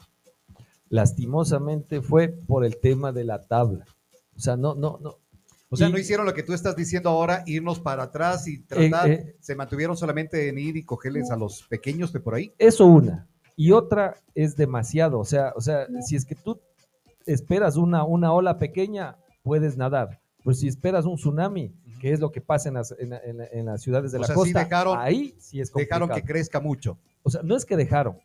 [0.89, 3.85] Lastimosamente fue por el tema de la tabla.
[4.35, 5.17] O sea, no, no, no.
[5.69, 8.59] O sea, Y- no hicieron lo que tú estás diciendo ahora, irnos para atrás y
[8.59, 9.35] tratar, eh.
[9.39, 12.53] se mantuvieron solamente en ir y cogerles a los pequeños de por ahí.
[12.57, 13.27] Eso una.
[13.55, 15.19] Y otra es demasiado.
[15.19, 16.59] O sea, o sea, si es que tú
[17.25, 20.21] esperas una, una ola pequeña, puedes nadar.
[20.43, 23.65] Pero si esperas un tsunami, que es lo que pasa en las, en, en- en
[23.65, 26.01] las ciudades de O la sea, sí costa, dejaron- ahí sí es complicado.
[26.05, 26.99] Dejaron que crezca mucho.
[27.23, 28.19] O sea, no es que dejaron,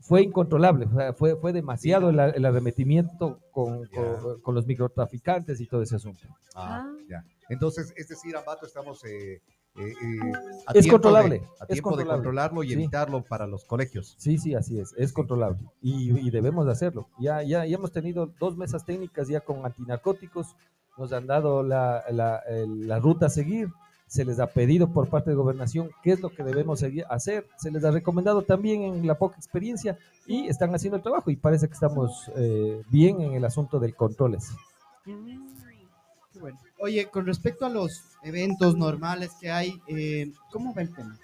[0.00, 4.18] fue incontrolable, o sea, fue, fue demasiado el, el arremetimiento con, Ya.
[4.18, 6.28] con- con los microtraficantes y todo ese asunto.
[6.54, 6.96] Ah, Ah.
[7.08, 7.24] ya.
[7.48, 9.40] Entonces, es decir, Ambato, estamos eh, eh,
[9.78, 9.92] eh,
[10.66, 12.72] a Es tiempo controlable, de- a es tiempo de controlarlo y Sí.
[12.74, 14.14] evitarlo para los colegios.
[14.18, 17.08] Sí, sí, así es, es controlable y, y debemos de hacerlo.
[17.18, 20.56] Ya, ya, ya hemos tenido dos mesas técnicas ya con antinarcóticos,
[20.98, 23.68] nos han dado la, la, el- la ruta a seguir,
[24.06, 27.46] se les ha pedido por parte de gobernación qué es lo que debemos seguir, hacer,
[27.56, 31.36] se les ha recomendado también en la poca experiencia y están haciendo el trabajo y
[31.36, 34.38] parece que estamos eh, bien en el asunto del control
[36.40, 36.58] bueno.
[36.78, 41.18] Oye, con respecto a los eventos normales que hay, eh, ¿cómo va el tema?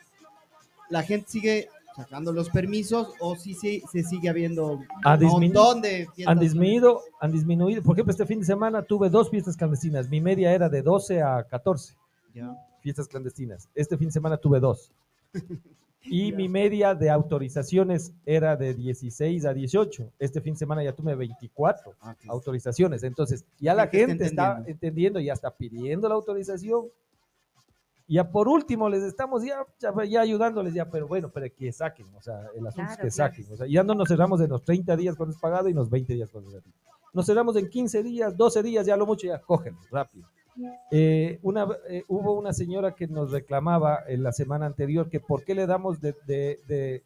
[0.89, 5.83] ¿La gente sigue sacando los permisos o sí, sí se sigue habiendo Ha un montón
[5.83, 6.29] de fiestas?
[6.29, 10.21] Han disminuido, han disminuido, por ejemplo, este fin de semana tuve dos fiestas clandestinas, mi
[10.21, 11.95] media era de 12 a 14.
[12.35, 12.57] Ya.
[12.83, 13.69] Fiestas clandestinas.
[13.75, 14.93] Este fin de semana tuve dos.
[16.05, 16.37] Y Ya.
[16.37, 20.11] mi media de autorizaciones era de 16 a 18.
[20.19, 23.05] Este fin de semana ya tuve 24 Ah, autorizaciones.
[23.05, 24.71] Entonces, ya la gente está gente está entendiendo.
[24.73, 26.87] entendiendo, ya está pidiendo la autorización.
[28.09, 32.07] Ya por último, les estamos ya, ya, ya ayudándoles ya, pero bueno, pero que saquen,
[32.17, 33.33] o sea, el asunto es Claro, que claro.
[33.33, 33.53] saquen.
[33.53, 35.89] O sea, ya no nos cerramos en los 30 días cuando es pagado y los
[35.89, 36.75] 20 días cuando es gratis.
[37.13, 40.27] Nos cerramos en 15 días, 12 días, ya lo mucho, ya cogen rápido.
[40.91, 45.45] Eh, una, eh, hubo una señora que nos reclamaba en la semana anterior que por
[45.45, 47.03] qué le damos de, de- de-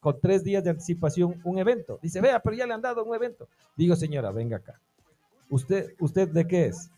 [0.00, 1.98] con tres días de anticipación un evento.
[2.02, 3.46] Dice, vea, pero ya le han dado un evento.
[3.76, 4.80] Digo, señora, venga acá.
[5.48, 6.90] ¿Usted, usted de qué es?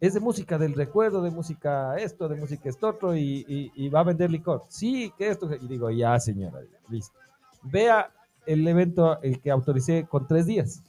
[0.00, 3.88] Es de música del recuerdo, de música esto, de música esto otro, y, y- y
[3.90, 4.62] va a vender licor.
[4.68, 5.50] Sí, que esto.
[5.54, 7.18] Y digo, ya, señora, listo.
[7.62, 8.10] Vea
[8.46, 10.82] el evento, el que autoricé con tres días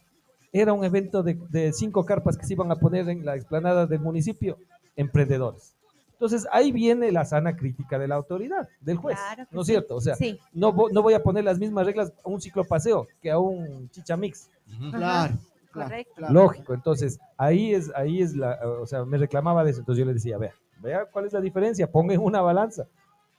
[0.60, 3.86] era un evento de, de cinco carpas que se iban a poner en la explanada
[3.88, 4.58] del municipio,
[4.96, 5.74] emprendedores.
[6.13, 9.74] Entonces ahí viene la sana crítica de la autoridad, del juez, Claro ¿no es sí.
[9.74, 9.96] cierto?
[9.96, 13.30] O sea, Sí, no, no voy a poner las mismas reglas a un ciclopaseo que
[13.30, 14.50] a un chichamix,
[14.89, 15.36] Claro,
[15.72, 16.13] claro, Correcto.
[16.15, 16.34] claro.
[16.34, 16.74] lógico.
[16.74, 20.15] Entonces ahí es, ahí es la, o sea, me reclamaba de eso, entonces yo le
[20.15, 22.88] decía, vea, vea cuál es la diferencia, ponga en una balanza.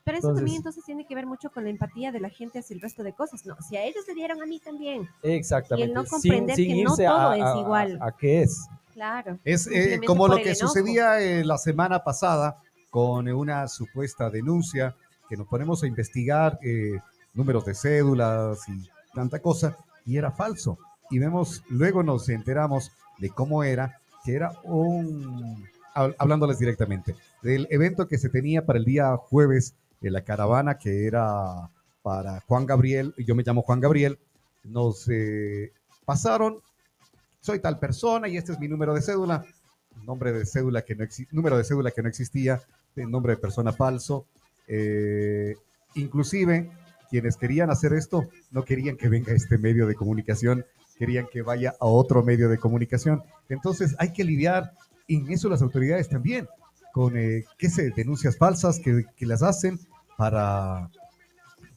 [0.09, 2.59] Pero eso Entonces- también entonces tiene que ver mucho con la empatía de la gente
[2.61, 3.45] hacia el resto de cosas.
[3.45, 5.07] No, si a ellos le dieron a mí también.
[5.23, 5.87] Exactamente.
[5.87, 7.99] Y el no comprender sin que no todo a, es a- igual.
[8.01, 8.67] A, a qué es.
[8.95, 9.39] Claro.
[9.45, 10.67] Es eh, como lo que enojo.
[10.67, 12.57] sucedía eh, la semana pasada
[12.91, 14.97] con una supuesta denuncia
[15.29, 16.99] que nos ponemos a investigar eh,
[17.35, 20.79] números de cédulas y tanta cosa y era falso.
[21.11, 27.69] Y vemos, luego nos enteramos de cómo era, que era un, hab- hablándoles directamente, del
[27.71, 31.71] evento que se tenía para el día jueves la caravana que era
[32.03, 34.19] para Juan Gabriel, yo me llamo Juan Gabriel,
[34.65, 35.73] nos eh,
[36.05, 36.61] pasaron,
[37.41, 39.45] soy tal persona y este es mi número de cédula,
[40.05, 42.63] nombre de cédula que no número de cédula que no existía,
[42.97, 44.27] el nombre de persona falso.
[44.67, 45.55] eh,
[45.95, 46.71] inclusive
[47.11, 50.65] quienes querían hacer esto no querían que venga este medio de comunicación,
[50.99, 53.23] querían que vaya a otro medio de comunicación.
[53.49, 54.73] Entonces hay que lidiar
[55.09, 56.47] en eso las autoridades también,
[56.93, 59.79] con eh, qué sé, denuncias falsas que, que las hacen
[60.19, 60.91] para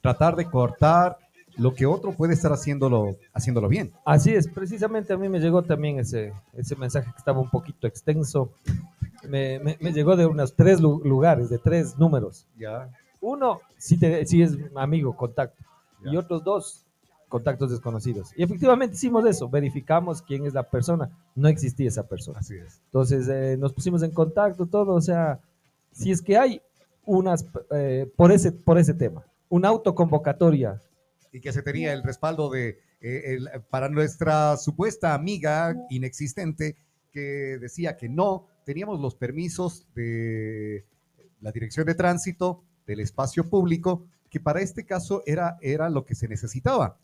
[0.02, 1.16] tratar de cortar
[1.58, 3.92] lo que otro puede estar haciéndolo, haciéndolo bien.
[4.04, 7.86] Así es, precisamente a mí me llegó también ese, ese mensaje que estaba un poquito
[7.86, 8.50] extenso.
[9.30, 12.48] Me, me- me llegó de unos tres lu- lugares, de tres números.
[12.58, 12.90] Ya.
[13.20, 15.64] Uno, sí, te- sí es amigo, contacto.
[16.04, 16.86] Y otros dos,
[17.30, 18.32] contactos desconocidos.
[18.36, 21.12] Y efectivamente hicimos eso, verificamos quién es la persona.
[21.36, 22.40] No existía esa persona.
[22.40, 22.82] Así es.
[22.86, 24.96] Entonces eh, nos pusimos en contacto, todo.
[24.96, 25.40] O sea,
[25.92, 26.60] si es que hay
[27.06, 30.82] unas, eh, por, ese, por ese tema, una autoconvocatoria.
[31.32, 36.76] Y que se tenía el respaldo de eh, el- para nuestra supuesta amiga inexistente
[37.12, 40.86] que decía que no teníamos los permisos de
[41.42, 46.14] la dirección de tránsito del espacio público que para este caso era era lo que
[46.16, 46.98] se necesitaba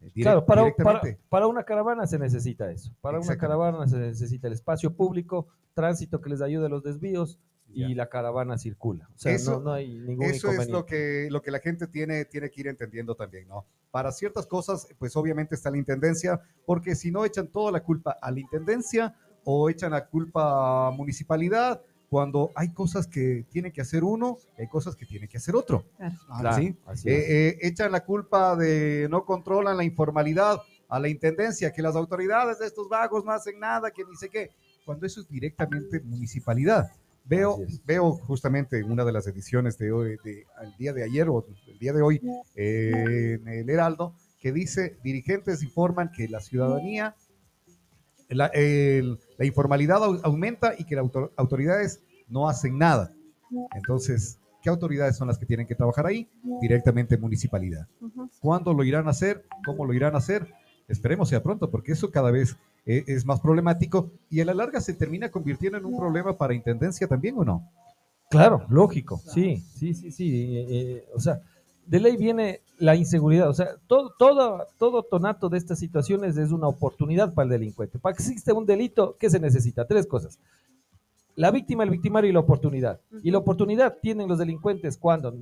[0.00, 2.92] eh, direct- Claro, para, para, para una caravana se necesita eso.
[3.00, 7.38] Para una caravana se necesita el espacio público, tránsito que les ayude a los desvíos
[7.74, 9.08] y la caravana circula.
[9.14, 11.86] O sea, Eso- no, no hay ningún Eso es lo que, lo que la gente
[11.86, 13.66] tiene, tiene que ir entendiendo también, ¿no?
[13.90, 18.16] Para ciertas cosas, pues obviamente está la intendencia, porque si no echan toda la culpa
[18.20, 23.80] a la intendencia o echan la culpa a municipalidad, cuando hay cosas que tiene que
[23.80, 25.84] hacer uno hay cosas que tiene que hacer otro.
[25.96, 26.14] Claro.
[26.40, 26.76] Claro, ¿sí?
[26.86, 27.14] así es.
[27.14, 31.94] Eh, eh, echan la culpa de no controlan la informalidad a la intendencia, que las
[31.94, 34.50] autoridades de estos vagos no hacen nada, que ni sé qué,
[34.84, 36.90] cuando eso es directamente municipalidad.
[37.30, 41.28] Veo, veo justamente en una de las ediciones de hoy, de, el día de ayer
[41.28, 42.20] o el día de hoy,
[42.56, 47.14] eh, en el Heraldo, que dice, dirigentes informan que la ciudadanía,
[48.28, 53.12] la, el- la informalidad au- aumenta y que las autor- autoridades no hacen nada.
[53.74, 56.28] Entonces, ¿qué autoridades son las que tienen que trabajar ahí?
[56.60, 57.86] Directamente municipalidad.
[58.40, 59.44] ¿Cuándo lo irán a hacer?
[59.64, 60.48] ¿Cómo lo irán a hacer?
[60.88, 64.80] Esperemos sea pronto, porque eso cada vez eh, es más problemático y a la larga
[64.80, 67.68] se termina convirtiendo en un problema para intendencia también o no.
[68.30, 70.56] Claro, lógico, sí, sí, sí, sí.
[70.56, 71.40] eh, eh, o sea,
[71.86, 73.48] de ley viene la inseguridad.
[73.48, 77.98] O sea, todo, todo, todo tonato de estas situaciones es una oportunidad para el delincuente.
[77.98, 79.84] Para que exista un delito, ¿qué se necesita?
[79.86, 80.38] Tres cosas.
[81.34, 83.00] La víctima, el victimario y la oportunidad.
[83.22, 85.34] Y la oportunidad tienen los delincuentes cuando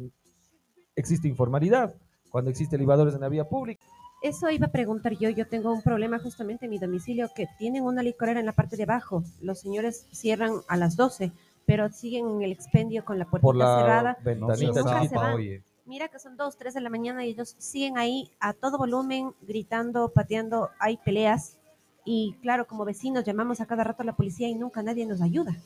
[0.97, 1.95] existe informalidad,
[2.31, 3.85] cuando existe libadores en la vía pública.
[4.21, 5.31] Eso iba a preguntar yo.
[5.31, 8.77] Yo tengo un problema justamente en mi domicilio que tienen una licorera en la parte
[8.77, 9.23] de abajo.
[9.41, 11.31] Los señores cierran a las 12,
[11.67, 14.19] pero siguen en el expendio con la puertita Por la cerrada.
[14.25, 15.21] ventanita se chiquita.
[15.21, 15.35] van.
[15.35, 15.63] oye.
[15.87, 19.33] Mira que son 2, 3 de la mañana y ellos siguen ahí a todo volumen,
[19.43, 20.69] gritando, pateando.
[20.81, 21.57] Hay peleas.
[22.05, 25.23] Y claro, como vecinos llamamos a cada rato a la policía y nunca nadie nos
[25.23, 25.57] ayuda.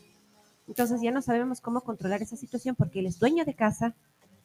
[0.69, 3.95] Entonces ya no sabemos cómo controlar esa situación porque él es dueño de casa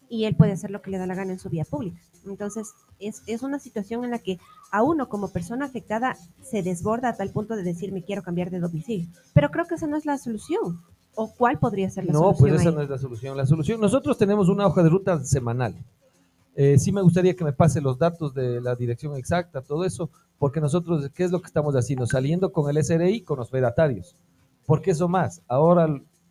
[0.10, 2.00] y él puede hacer lo que le da la gana en su vía pública.
[2.26, 4.40] Entonces es, es una situación en la que
[4.72, 8.50] a uno como persona afectada se desborda a tal punto de decir me quiero cambiar
[8.50, 9.08] de domicilio.
[9.34, 10.82] Pero creo que esa no es la solución.
[11.20, 12.50] ¿O cuál podría ser la No, solución?
[12.50, 12.76] pues esa ahí?
[12.76, 13.38] no es la solución.
[13.38, 15.74] La solución, nosotros tenemos una hoja de ruta semanal.
[16.56, 20.10] Eh, sí me gustaría que me pase los datos de la dirección exacta, todo eso,
[20.38, 22.06] porque nosotros, ¿qué es lo que estamos haciendo?
[22.08, 24.16] Saliendo con el SRI, con los fedatarios.
[24.66, 25.88] Porque eso más, ahora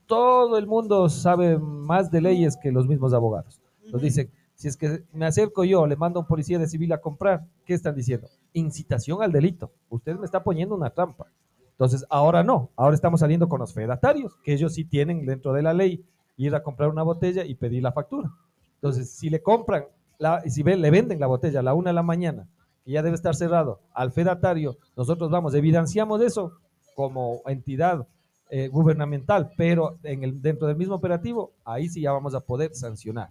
[0.07, 3.61] todo el mundo sabe más de leyes que los mismos abogados.
[3.92, 6.92] Nos dicen, si es que me acerco yo, le mando a un policía de civil
[6.92, 8.29] a comprar, ¿qué están diciendo?
[8.53, 9.70] Incitación al delito.
[9.90, 11.27] Usted me está poniendo una trampa.
[11.72, 15.62] Entonces, ahora no, ahora estamos saliendo con los fedatarios, que ellos sí tienen dentro de
[15.62, 16.05] la ley
[16.38, 18.31] ir a comprar una botella y pedir la factura.
[18.77, 19.85] Entonces, si le compran,
[20.18, 22.49] la, y si ven- le venden la botella a la una de la mañana,
[22.85, 26.53] que ya debe estar cerrado, al fedatario, nosotros vamos, evidenciamos eso
[26.94, 28.07] como entidad
[28.49, 32.75] eh, gubernamental, pero en el, dentro del mismo operativo, ahí sí ya vamos a poder
[32.75, 33.29] sancionar.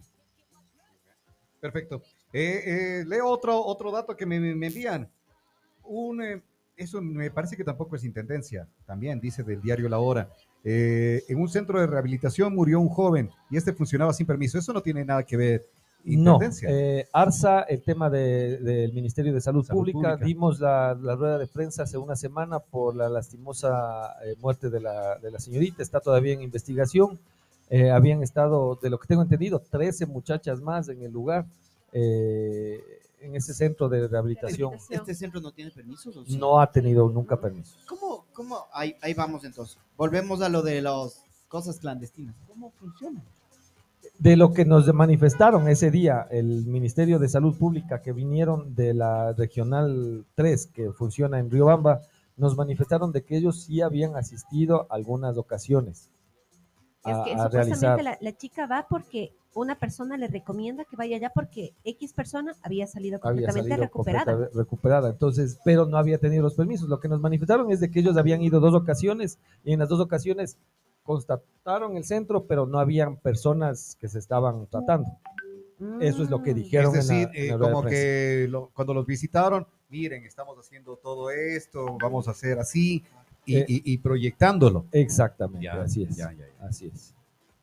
[1.72, 2.02] Perfecto.
[2.32, 2.62] Eh,
[3.02, 5.10] eh, leo otro, otro dato que me, me- envían.
[5.84, 6.42] Un, eh,
[6.78, 8.68] eso me parece que tampoco es intendencia.
[8.86, 10.30] También dice del diario La Hora.
[10.64, 14.58] Eh, en un centro de rehabilitación murió un joven y este funcionaba sin permiso.
[14.60, 15.66] Eso no tiene nada que ver.
[16.04, 16.70] No, Intendencia.
[16.72, 20.26] eh, ARSA, el tema de- del Ministerio de Salud, Salud Pública, Pública.
[20.26, 25.18] dimos la, la rueda de prensa hace una semana por la lastimosa muerte de la,
[25.18, 27.20] de la señorita, está todavía en investigación.
[27.70, 31.46] Eh, habían estado, de lo que tengo entendido, 13 muchachas más en el lugar,
[31.92, 32.80] eh,
[33.20, 34.74] en ese centro de rehabilitación.
[34.90, 36.16] ¿Este centro no tiene permisos?
[36.16, 36.38] o sí?
[36.38, 37.78] No ha tenido nunca permiso.
[37.88, 38.66] ¿Cómo, cómo?
[38.72, 39.80] Ahí, ahí vamos entonces.
[39.98, 42.36] Volvemos a lo de las cosas clandestinas.
[42.48, 43.24] ¿Cómo funciona?
[44.20, 48.94] de lo que nos manifestaron ese día el Ministerio de Salud Pública que vinieron de
[48.94, 52.02] la Regional 3 que funciona en Riobamba,
[52.38, 56.10] nos manifestaron de que ellos sí habían asistido algunas ocasiones
[57.06, 57.64] Es que a realizar.
[57.66, 62.14] supuestamente la, la chica va porque una persona le recomienda que vaya allá porque X
[62.14, 64.34] persona había salido había completamente salido recuperada.
[64.34, 66.90] completa- recuperada, entonces, pero no había tenido los permisos.
[66.90, 69.88] Lo que nos manifestaron es de que ellos habían ido dos ocasiones y en las
[69.90, 70.58] dos ocasiones
[71.04, 75.10] constataron el centro, pero no habían personas que se estaban tratando.
[76.00, 76.56] Eso es lo que Mm.
[76.56, 76.96] dijeron.
[76.96, 79.68] es en la- decir, en eh, la rueda de como que lo- cuando los visitaron,
[79.90, 83.04] miren, estamos haciendo todo esto, vamos a hacer así
[83.46, 84.86] y, Eh, y- y proyectándolo.
[84.92, 86.16] Exactamente, Ya, así es.
[86.16, 86.66] ya, ya, ya.
[86.68, 87.14] Así es.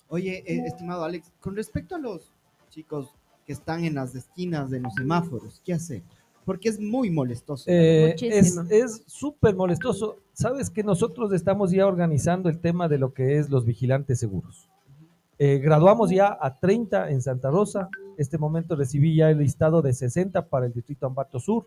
[0.09, 2.31] Oye, eh, estimado Alex, con respecto a los
[2.71, 3.15] chicos
[3.47, 6.03] que están en las esquinas de los semáforos, ¿qué hace?
[6.45, 7.65] Porque es muy molestoso.
[7.69, 10.19] Eh, es súper molestoso.
[10.33, 14.69] Sabes que nosotros estamos ya organizando el tema de lo que es los vigilantes seguros.
[15.39, 17.89] Eh, graduamos ya a 30 en Santa Rosa.
[18.17, 21.67] Este momento recibí ya el listado de 60 para el distrito Ambato Sur.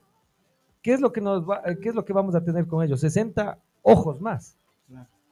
[0.81, 2.99] ¿Qué es lo que nos va, qué es lo que vamos a tener con ellos?
[3.01, 4.57] 60 ojos más.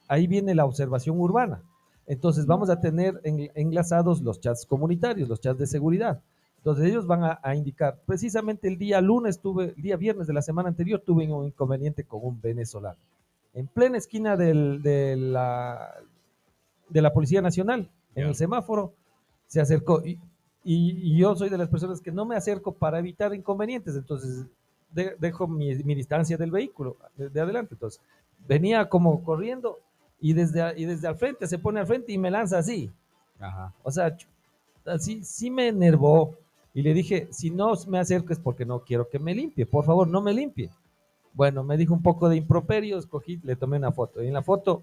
[0.08, 1.62] Ahí viene la observación urbana.
[2.06, 6.20] Entonces vamos a tener en- enlazados los chats comunitarios, los chats de seguridad.
[6.58, 10.32] Entonces ellos van a, a indicar, precisamente el día lunes tuve, el día viernes de
[10.34, 12.98] la semana anterior tuve un inconveniente con un venezolano.
[13.54, 15.94] En plena esquina del- de, la,
[16.88, 18.94] de la Policía Nacional, en el semáforo,
[19.46, 20.02] se acercó.
[20.04, 20.12] Y,
[20.64, 24.46] y- y yo soy de las personas que no me acerco para evitar inconvenientes, entonces
[24.92, 27.74] de- dejo mi, mi distancia del vehículo, de, de adelante.
[27.74, 28.00] Entonces
[28.46, 29.78] venía como corriendo
[30.20, 32.90] y desde, y desde al frente se pone al frente y me lanza así.
[33.82, 34.16] O sea,
[34.86, 36.34] así sí me enervó
[36.72, 39.84] y le dije, si no me acerco es porque no quiero que me limpie, por
[39.84, 40.70] favor, no me limpie.
[41.32, 44.42] Bueno, me dijo un poco de improperios, cogí, le tomé una foto y en la
[44.42, 44.82] foto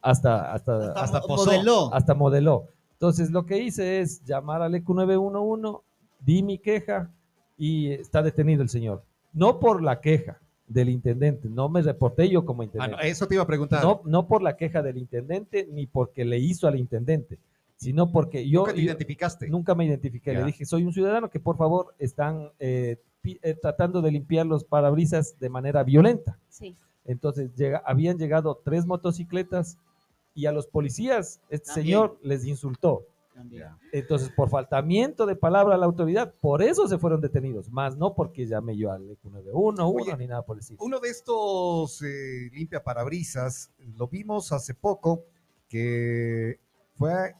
[0.00, 1.46] hasta, hasta, Hasta, hasta posó.
[1.46, 1.92] modeló.
[1.92, 2.64] hasta modeló.
[2.92, 5.78] Entonces lo que hice es llamar al ECU 911,
[6.20, 7.10] di mi queja
[7.58, 9.02] y está detenido el señor.
[9.32, 10.38] No por la queja
[10.70, 12.96] del intendente, no me reporté yo como Ah, intendente.
[12.96, 13.82] no, eso te iba a preguntar.
[13.82, 17.38] No, no por la queja del intendente ni porque le hizo al intendente,
[17.76, 19.48] sino porque yo Nunca te yo- identificaste.
[19.48, 20.32] nunca me identifiqué.
[20.32, 20.38] Ya.
[20.40, 24.46] Le dije, soy un ciudadano que por favor están eh, pi- eh, tratando de limpiar
[24.46, 26.38] los parabrisas de manera violenta.
[26.48, 26.76] Sí.
[27.04, 29.76] Entonces llega, habían llegado tres motocicletas
[30.34, 31.84] y a los policías este También.
[31.84, 33.06] señor les insultó.
[33.40, 33.68] También.
[33.92, 38.14] Entonces, por faltamiento de palabra a la autoridad, por eso se fueron detenidos, más no
[38.14, 40.78] porque llamé yo al EQ 911 Oye, ni nada por el estilo.
[40.82, 45.24] Uno de estos eh, limpia parabrisas, lo vimos hace poco,
[45.68, 46.60] que
[46.94, 47.34] fue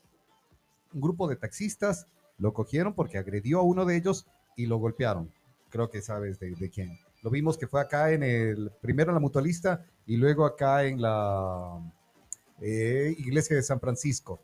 [0.95, 2.07] un grupo de taxistas,
[2.39, 4.27] lo cogieron porque agredió a uno de ellos
[4.57, 5.31] y lo golpearon.
[5.69, 6.99] Creo que sabes de, de quién.
[7.23, 11.03] Lo vimos que fue acá en el, primero en la mutualista y luego acá en
[11.03, 11.79] la
[12.61, 14.43] eh, iglesia de San Francisco,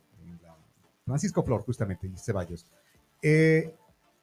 [1.07, 2.67] Francisco Flor, justamente, y Ceballos.
[3.23, 3.73] Eh,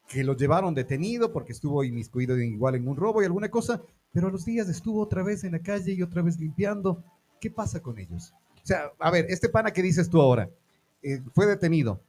[0.06, 3.82] que lo llevaron detenido porque estuvo inmiscuido igual en un robo y alguna cosa,
[4.12, 7.02] pero a los días estuvo otra vez en la calle y otra vez limpiando.
[7.40, 8.34] ¿Qué pasa con ellos?
[8.62, 10.48] O sea, a ver, este pana que dices tú ahora,
[11.02, 12.00] eh, fue detenido.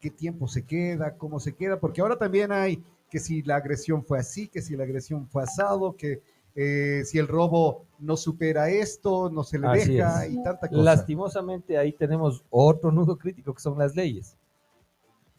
[0.00, 1.16] ¿Qué tiempo se queda?
[1.16, 1.78] ¿Cómo se queda?
[1.78, 5.42] Porque ahora también hay que si la agresión fue así, que si la agresión fue
[5.42, 6.22] asado, que
[6.54, 10.32] eh, si el robo no supera esto, no se le Así deja es.
[10.32, 10.82] y tanta cosa.
[10.82, 14.36] Lastimosamente ahí tenemos otro nudo crítico que son las leyes.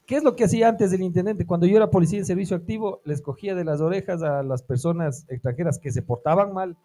[0.05, 1.45] ¿Qué es lo que hacía antes el intendente?
[1.45, 5.25] Cuando yo era policía en servicio activo, les cogía de las orejas a las personas
[5.29, 6.75] extranjeras que se portaban mal,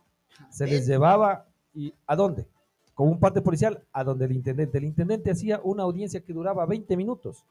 [0.50, 2.46] se les llevaba y ¿a dónde?
[2.94, 4.78] Con un parte policial a donde el intendente.
[4.78, 7.44] El intendente hacía una audiencia que duraba 20 minutos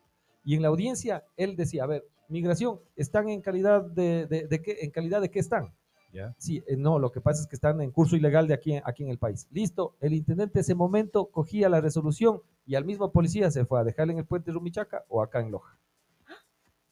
[0.45, 4.61] y en la audiencia él decía, a ver, migración, ¿están en calidad de, de, de
[4.61, 4.77] qué?
[4.81, 5.73] ¿En calidad de qué están?
[6.13, 6.33] Ya.
[6.37, 9.03] Sí, eh, no, lo que pasa es que están en curso ilegal de aquí, aquí
[9.03, 9.47] en el país.
[9.51, 13.83] Listo, el intendente ese momento cogía la resolución y al mismo policía se fue a
[13.83, 15.77] dejarle en el puente Rumichaca o acá en Loja.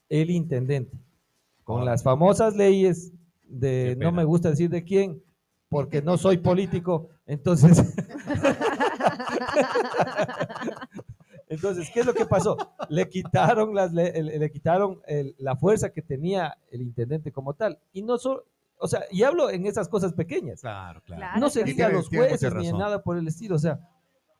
[0.10, 0.98] El intendente,
[1.64, 3.12] con las famosas leyes
[3.48, 5.22] de, no me gusta decir de quién,
[5.70, 7.96] porque no soy político, entonces...
[11.48, 12.58] Entonces, ¿qué es lo que pasó?
[12.90, 17.54] Le quitaron, las, le, le- le quitaron el- la fuerza que tenía el intendente como
[17.54, 17.78] tal.
[17.94, 18.46] Y no solo,
[18.86, 20.62] o sea, y hablo en esas cosas pequeñas.
[20.62, 21.20] Claro, claro.
[21.20, 21.40] Claro.
[21.40, 21.72] No se que sí.
[21.74, 23.56] diga a los jueces ni nada por el estilo.
[23.56, 23.80] O sea,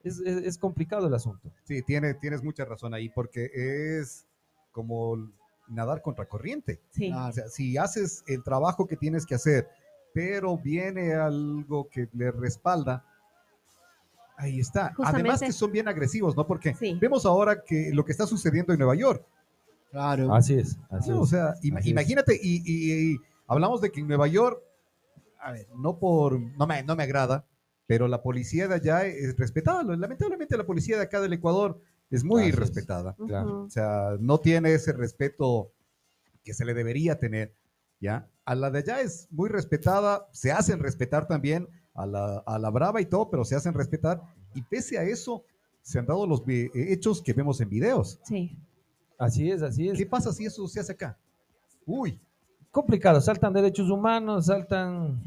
[0.04, 1.52] es, es- es complicado el asunto.
[1.64, 4.26] Sí, tiene, tienes mucha razón ahí, porque es
[4.72, 5.18] como
[5.68, 6.80] nadar contra corriente.
[6.92, 7.10] Sí.
[7.10, 7.30] Claro.
[7.30, 9.68] O sea, si haces el trabajo que tienes que hacer,
[10.14, 13.04] pero viene algo que le respalda,
[14.38, 14.94] ahí está.
[15.04, 16.46] Además que son bien agresivos, ¿no?
[16.46, 16.98] Porque Sí.
[17.02, 19.26] vemos ahora que lo que está sucediendo en Nueva York.
[19.92, 20.34] Claro.
[20.34, 21.22] Así es, así ¿no?
[21.22, 21.30] O es.
[21.30, 21.86] sea, es.
[21.86, 23.18] imagínate, y, y- y
[23.48, 24.62] hablamos de que en Nueva York,
[25.40, 27.46] a ver, no por, no me, no me agrada,
[27.88, 29.84] pero la policía de allá es respetada.
[29.84, 31.80] Lamentablemente la policía de acá del Ecuador
[32.10, 32.56] es muy es.
[32.56, 33.16] respetada.
[33.28, 33.48] claro.
[33.48, 33.66] Ujú.
[33.66, 35.72] O sea, no tiene ese respeto
[36.44, 37.56] que se le debería tener,
[38.00, 38.28] ¿ya?
[38.46, 42.70] A la de allá es muy respetada, se hacen respetar también a la, a la
[42.70, 44.22] brava y todo, pero se hacen respetar.
[44.54, 45.44] Y pese a eso,
[45.82, 48.20] se han dado los eh, hechos que vemos en videos.
[48.24, 48.58] Sí.
[49.18, 49.98] Así es, así es.
[49.98, 51.18] ¿Qué pasa si eso se hace acá?
[51.86, 52.20] Uy,
[52.76, 53.22] Complicado.
[53.22, 55.18] Saltan derechos humanos, saltan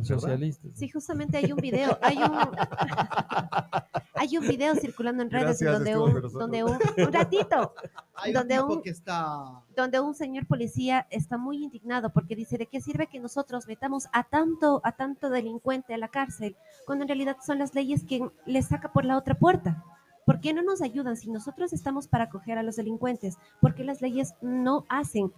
[0.00, 0.70] socialistas.
[0.72, 2.32] Sí, justamente hay un video, hay un
[4.14, 7.74] hay un video circulando en redes Gracias, donde un, donde un, un ratito,
[8.14, 9.60] Hay donde un un- que está...
[9.76, 14.08] donde un señor policía está muy indignado porque dice de qué sirve que nosotros metamos
[14.14, 16.56] a tanto a tanto delincuente a la cárcel
[16.86, 19.84] cuando en realidad son las leyes quien les saca por la otra puerta.
[20.24, 23.36] ¿Por qué no nos ayudan si nosotros estamos para acoger a los delincuentes?
[23.60, 25.32] ¿Por qué las leyes no hacen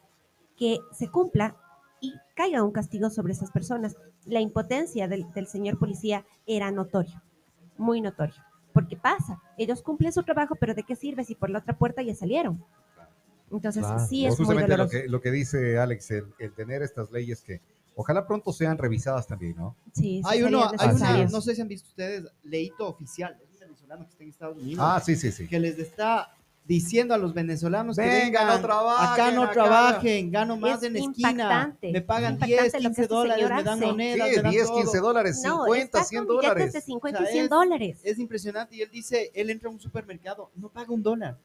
[0.57, 1.57] que se cumpla
[2.01, 3.97] y caiga un castigo sobre esas personas?
[4.27, 7.23] La impotencia del, del señor policía era notorio,
[7.77, 8.37] muy notorio.
[8.73, 12.03] Porque pasa, ellos cumplen su trabajo, pero ¿de qué sirve si por la otra puerta
[12.03, 12.65] ya salieron?
[13.53, 14.07] Entonces, Claro.
[14.07, 15.03] sí es muy justamente lo doloroso.
[15.05, 17.61] que, lo que dice Alex, el, el tener estas leyes que
[17.95, 19.77] ojalá pronto sean revisadas también, ¿no?
[19.93, 23.53] Sí, sí Hay uno, hay una, no sé si han visto ustedes, leíto oficial, es
[23.53, 25.47] un venezolano que está en Estados Unidos, Ah, sí, sí, sí.
[25.47, 26.35] que les está
[26.67, 29.53] diciendo a los venezolanos que Vengan, no trabajen acá no acá.
[29.53, 33.15] trabajen, gano más Es en la esquina, me pagan impactante 10, lo que 15 este
[33.15, 34.77] dólares, me dan monedas, Sí, me dan 10, todo.
[34.79, 36.73] 15 dólares, No, 50, está 100 con billetes dólares.
[36.73, 37.99] de 50 O sea, y 100 es- dólares.
[38.03, 41.37] Es impresionante y él dice, él entra a un supermercado, no paga un dólar.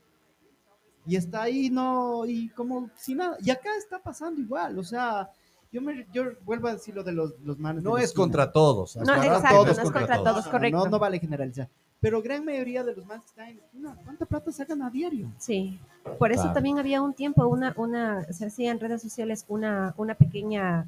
[1.05, 3.35] Y está ahí, no, y como si nada.
[3.43, 5.29] Y acá está pasando igual, o sea,
[5.71, 7.83] yo, me, yo vuelvo a decir lo de los, los manes.
[7.83, 8.95] No es contra todos.
[8.95, 10.45] No, exacto, todos no es contra todos.
[10.45, 10.77] No, correcto.
[10.77, 11.67] No, no vale generalizar.
[12.01, 15.27] Pero gran mayoría de los manes que están en esquina, ¿cuánta plata sacan a diario?
[15.37, 15.79] Sí,
[16.17, 16.53] por eso Claro.
[16.53, 20.87] también había un tiempo, una, una, se hacía en redes sociales una, una pequeña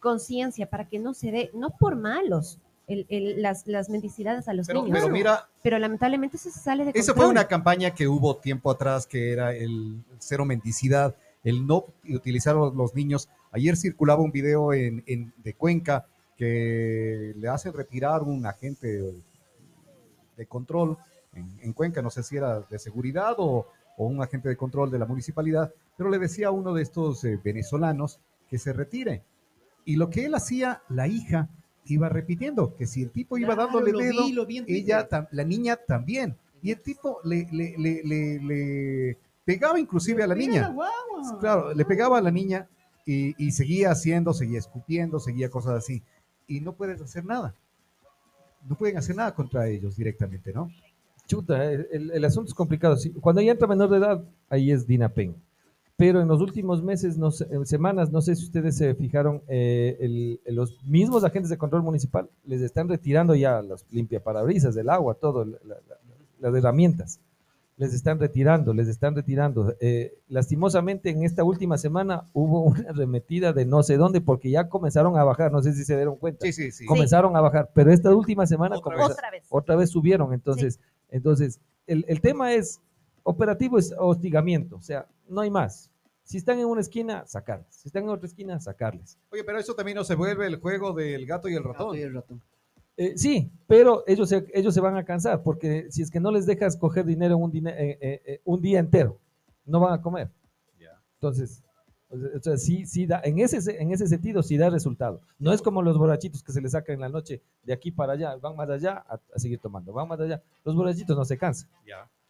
[0.00, 4.52] conciencia para que no se dé, no por malos, el- el- las, las mendicidades a
[4.52, 7.90] los Pero, niños, pero mira, pero lamentablemente eso se sale de esa fue una campaña
[7.92, 11.14] que hubo tiempo atrás que era el cero mendicidad,
[11.44, 13.28] el no utilizar a los niños.
[13.52, 19.12] Ayer circulaba un video en, en- de Cuenca que le hacen retirar un agente
[20.36, 20.96] de control
[21.34, 23.66] en, en Cuenca, no sé si era de seguridad o,
[23.96, 27.24] o un agente de control de la municipalidad, pero le decía a uno de estos
[27.24, 28.18] eh, venezolanos
[28.48, 29.22] que se retire.
[29.84, 31.48] Y lo que él hacía, la hija
[31.86, 35.44] iba repitiendo que si el tipo iba Claro, dándole dedo, vi, vi ella, tam- la
[35.44, 36.36] niña también.
[36.62, 40.68] Y el tipo le, le, le, le, le pegaba inclusive a la niña.
[40.68, 41.38] guagua.
[41.40, 42.68] Claro, le pegaba a la niña
[43.06, 46.02] y, y seguía haciendo, seguía escupiendo, seguía cosas así.
[46.46, 47.54] Y no puedes hacer nada.
[48.68, 50.70] No pueden hacer nada contra ellos directamente, ¿no?
[51.26, 52.96] Chuta, el, el- el asunto es complicado.
[53.20, 55.34] Cuando ya entra menor de edad, ahí es DINAPEN.
[55.96, 59.96] Pero en los últimos meses, no sé, semanas, no sé si ustedes se fijaron, eh,
[60.00, 64.90] el- el- los mismos agentes de control municipal les están retirando ya los limpiaparabrisas, del
[64.90, 67.20] agua, todo, la- la- la- las herramientas.
[67.76, 69.74] Les están retirando, les están retirando.
[69.80, 74.68] Eh, lastimosamente, en esta última semana hubo una arremetida de no sé dónde, porque ya
[74.68, 76.46] comenzaron a bajar, no sé si se dieron cuenta.
[76.46, 76.86] Sí, sí, sí.
[76.86, 79.46] Comenzaron a bajar, pero esta última semana Otra comenza- Otra vez.
[79.48, 80.32] otra vez subieron.
[80.32, 80.78] Entonces,
[81.10, 82.80] entonces el, el tema es
[83.24, 85.90] operativo es hostigamiento, o sea, no hay más.
[86.22, 87.66] Si están en una esquina, sacarles.
[87.74, 89.18] Si están en otra esquina, sacarles.
[89.30, 91.96] Oye, pero eso también no se vuelve el juego del gato y el Gato ratón.
[91.98, 92.40] y el ratón.
[92.96, 96.30] Eh, sí, pero ellos se, ellos se van a cansar porque si es que no
[96.30, 99.18] les dejas coger dinero un, eh, eh, eh, un día entero,
[99.64, 100.30] no van a comer.
[101.16, 101.62] Entonces,
[102.10, 105.20] o sea, sí, sí da, en ese, se- en ese sentido sí da resultado.
[105.38, 108.12] No es como los borrachitos que se les sacan en la noche de aquí para
[108.12, 110.40] allá, van más allá a, a seguir tomando, van más allá.
[110.64, 111.68] Los borrachitos no se cansan.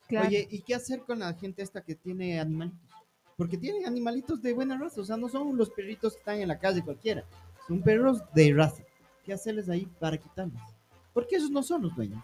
[0.08, 0.28] Claro.
[0.28, 2.80] Oye, ¿y qué hacer con la gente esta que tiene animalitos?
[3.36, 6.48] Porque tienen animalitos de buena raza, o sea, no son los perritos que están en
[6.48, 7.24] la calle cualquiera,
[7.66, 8.82] son perros de raza.
[9.24, 10.60] ¿Qué hacerles ahí para quitarles?
[11.12, 12.22] Porque esos no son los dueños.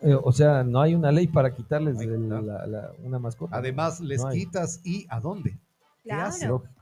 [0.00, 2.40] Eh, o sea, no hay una ley para quitarles Ahí el- está.
[2.42, 3.56] la- la- una mascota.
[3.56, 4.40] Además, les No hay.
[4.40, 5.56] quitas y ¿a dónde?
[6.02, 6.26] Claro.
[6.26, 6.46] hace?
[6.46, 6.72] Lógico.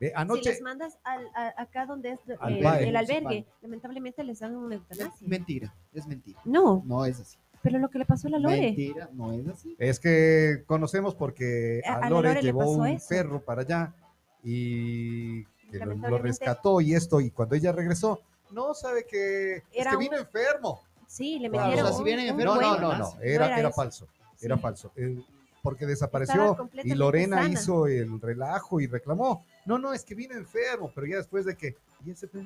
[0.00, 4.22] Ve, Si anoche, les mandas al, a- acá donde es eh, Albergue el albergue, lamentablemente
[4.24, 5.28] les dan una Es eutanasia.
[5.28, 6.38] mentira, es mentira.
[6.44, 7.38] No, No es así.
[7.62, 8.60] pero lo que le pasó a la Lore.
[8.60, 9.74] Mentira, no es así.
[9.78, 13.06] es que conocemos porque A- a, Lore Lore le llevó pasó un eso.
[13.08, 13.94] perro para allá
[14.42, 19.62] y que lo- lo, rescató y esto, y cuando ella regresó, no sabe que, es
[19.72, 20.82] Era que un- vino enfermo.
[21.06, 21.68] Sí, le Claro.
[21.68, 23.68] metieron O sea, si un- vienen un No, no, no, no, No era, era era
[23.68, 23.76] eso.
[23.76, 24.06] falso,
[24.40, 24.62] era Sí.
[24.62, 24.92] falso.
[24.96, 25.22] Eh,
[25.62, 27.48] porque desapareció y Lorena sana.
[27.48, 29.44] hizo el relajo y reclamó.
[29.64, 31.76] No, no, es que vino enfermo, pero ya después de que.
[32.04, 32.38] ¿y ese ese?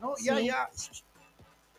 [0.00, 0.46] No, ya, Sí.
[0.46, 0.68] ya.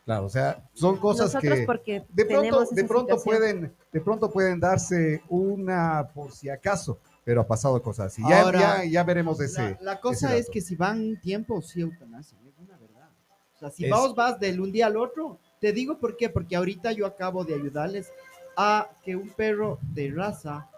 [0.06, 3.22] Claro, o sea, son cosas Nosotros que de pronto, de pronto situación.
[3.24, 8.22] pueden, de pronto pueden darse una por si acaso, pero ha pasado cosas así.
[8.28, 9.78] Ya, Ahora, ya, ya veremos La, ese.
[9.80, 13.08] la cosa ese es que si van un tiempo, sí eutanasia, es una verdad.
[13.56, 16.28] O sea, si Es- vos vas del un día al otro, te digo por qué,
[16.30, 18.10] porque ahorita yo acabo de ayudarles
[18.56, 20.68] a que un perro de raza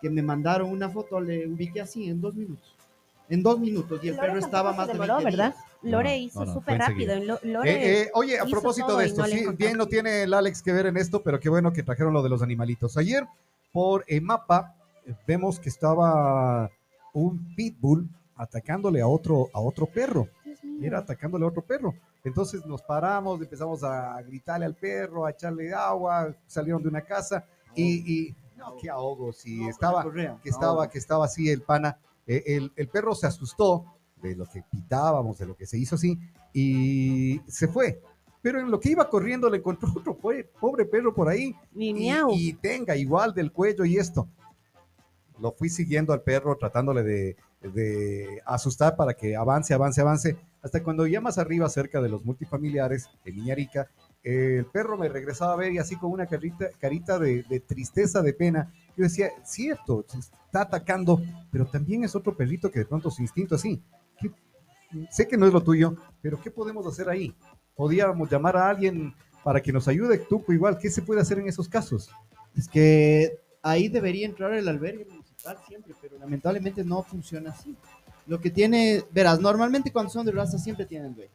[0.00, 2.74] que me mandaron una foto le ubique así en dos minutos.
[3.28, 5.54] En dos minutos, y el Lore perro estaba más de demoró, 20 ¿verdad?
[5.54, 5.64] días.
[5.82, 7.14] Lore No, hizo no, no, súper rápido.
[7.20, 10.60] Lo- Lore, Eh, eh, oye, a propósito de esto, sí, bien no tiene el Alex
[10.62, 12.96] que ver en esto, pero qué bueno que trajeron lo de los animalitos.
[12.96, 13.26] Ayer,
[13.72, 14.81] por el mapa, eh,
[15.26, 16.70] vemos que estaba
[17.12, 20.28] un pitbull atacándole a otro, a otro perro.
[20.80, 21.94] Era atacándole a otro perro.
[22.24, 27.44] Entonces nos paramos, empezamos a gritarle al perro, a echarle agua, salieron de una casa
[27.74, 30.40] y, y no, qué ahogo, si No, estaba, que no.
[30.44, 33.84] estaba, que estaba así el pana, eh, el, el perro se asustó
[34.22, 36.16] de lo que pitábamos, de lo que se hizo así,
[36.52, 38.00] y se fue.
[38.40, 41.88] Pero en lo que iba corriendo le encontró otro pobre, pobre perro por ahí, Mi
[41.90, 42.30] y, miau.
[42.32, 44.28] y tenga igual del cuello y esto.
[45.42, 50.82] Lo fui siguiendo al perro, tratándole de, de asustar para que avance, avance, avance, hasta
[50.82, 53.90] cuando ya más arriba, cerca de los multifamiliares de Miñarica,
[54.22, 58.22] el perro me regresaba a ver y así con una carita, carita de, de tristeza,
[58.22, 58.72] de pena.
[58.96, 61.20] Yo decía, cierto, se está atacando,
[61.50, 63.82] pero también es otro perrito que de pronto su instinto así.
[64.20, 64.30] ¿Qué-
[65.10, 67.34] sé que no es lo tuyo, pero ¿qué podemos hacer ahí?
[67.74, 71.48] Podíamos llamar a alguien para que nos ayude, tú igual, ¿qué se puede hacer en
[71.48, 72.10] esos casos?
[72.56, 75.06] Es que ahí debería entrar el albergue
[75.66, 77.74] siempre, pero lamentablemente no funciona así.
[78.26, 81.30] Lo que tiene, verás, normalmente cuando son de raza siempre tienen dueño,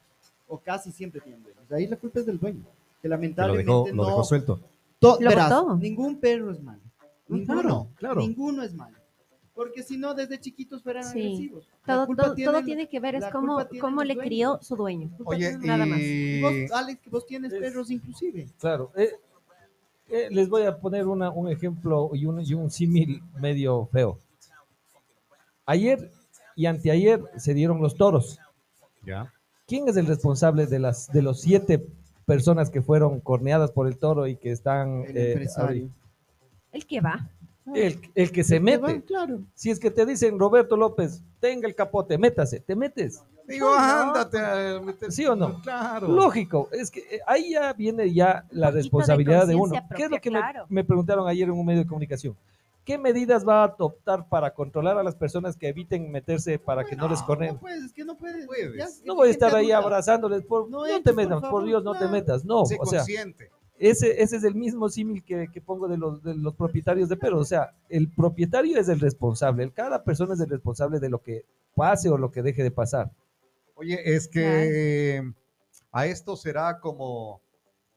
[0.47, 1.60] o casi siempre tienen dueño.
[1.70, 2.64] De ahí la culpa es del dueño,
[3.01, 4.05] que lo lamentablemente dejó, lo no.
[4.05, 4.60] dejó suelto.
[4.99, 5.76] to- Lo verás, botó.
[5.78, 6.80] ningún perro es malo.
[7.28, 8.22] Ninguno, Claro, claro.
[8.22, 8.97] ninguno es malo.
[9.53, 11.20] Porque si no, desde chiquitos fueran Sí.
[11.20, 11.68] agresivos.
[11.86, 14.28] Todo, todo, tiene todo el- tiene que ver es cómo, cómo le dueño.
[14.28, 15.10] crió su dueño.
[15.26, 15.99] Oye, tiene- nada más.
[15.99, 16.41] Y y...
[16.41, 18.47] vos, Alex, que vos tienes Es- perros inclusive.
[18.60, 18.91] Claro.
[18.95, 19.12] eh,
[20.10, 24.20] eh, les voy a poner una- un ejemplo y un, y un símil medio feo.
[25.66, 26.12] Ayer
[26.55, 28.39] y anteayer se dieron los toros.
[29.05, 29.34] Ya.
[29.68, 31.86] ¿Quién es el responsable de las de los siete
[32.26, 35.89] personas que fueron corneadas por el toro y que están El eh, empresario.
[36.72, 37.30] El que va.
[37.74, 39.01] el, el que se Que va, mete?
[39.05, 39.41] claro.
[39.55, 43.24] Si es que te dicen Roberto López, tenga el capote, métase, te metes.
[43.48, 45.62] Digo, ándate a meter- ¿Sí o no?
[45.62, 46.10] Claro.
[46.10, 49.74] Lógico, es que eh, ahí ya viene ya la de responsabilidad de, uno.
[49.95, 50.66] ¿Qué es lo que me- claro.
[50.68, 52.36] me, preguntaron ayer en un medio de comunicación?
[52.88, 56.95] ¿qué medidas va a adoptar para controlar a las personas que eviten meterse para que
[56.95, 57.56] no les corren?
[57.56, 58.45] No puedes, es que no puedes.
[58.45, 58.78] Puedes.
[58.78, 62.08] Ya, No voy a estar ahí abrazándoles, por, No te metas, por, Dios, no te
[62.08, 63.52] metas, no, sé o sea, consciente.
[63.78, 67.18] ese, ese es el mismo símil que, que pongo de los, de los propietarios de
[67.18, 67.41] perros.
[67.41, 69.70] O sea, el propietario es el responsable.
[69.72, 71.43] Cada persona es el responsable de lo que
[71.76, 73.12] pase o lo que deje de pasar.
[73.78, 75.21] Oye, es que
[75.91, 77.41] a esto será como,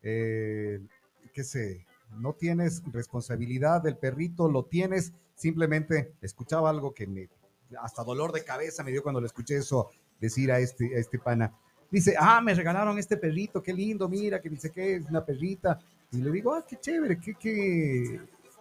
[0.02, 0.78] eh,
[1.32, 1.86] qué sé,
[2.18, 7.30] no tienes responsabilidad del perrito, lo tienes, simplemente escuchaba algo que me,
[7.80, 11.18] hasta dolor de cabeza me dio cuando le escuché eso decir a este, a este
[11.18, 11.50] pana.
[11.90, 15.80] Dice, ah, me regalaron este perrito, qué lindo, mira, que dice que es una perrita.
[16.12, 18.20] Y le digo, ah, qué chévere, qué, qué,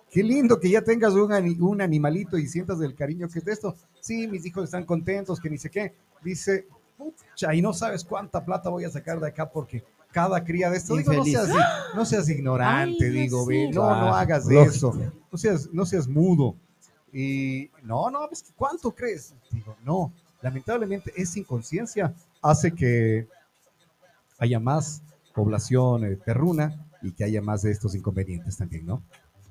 [0.10, 3.52] qué lindo que ya tengas un, un animalito y sientas el cariño que es de
[3.52, 3.76] esto.
[4.00, 5.94] Sí, mis hijos están contentos, que ni sé qué.
[6.24, 6.66] Dice,
[7.00, 10.78] pucha, y no sabes cuánta plata voy a sacar de acá porque cada cría de
[10.78, 11.50] esto, digo, no seas,
[11.96, 13.48] no seas ignorante, Ay, digo, sí.
[13.50, 14.72] ve, no, no hagas lógico.
[14.76, 16.56] eso, no seas, no seas mudo.
[17.14, 19.34] Y no, no, ¿cuánto crees?
[19.52, 23.28] Digo, no, lamentablemente esa inconsciencia hace que
[24.38, 25.02] haya más
[25.34, 29.02] población eh, perruna y que haya más de estos inconvenientes también, ¿no?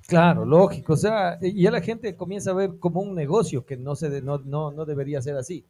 [0.07, 0.95] Claro, lógico.
[0.95, 4.09] O sea, y ya la gente comienza a ver como un negocio que no, se
[4.09, 5.65] de- no, no, no debería ser así.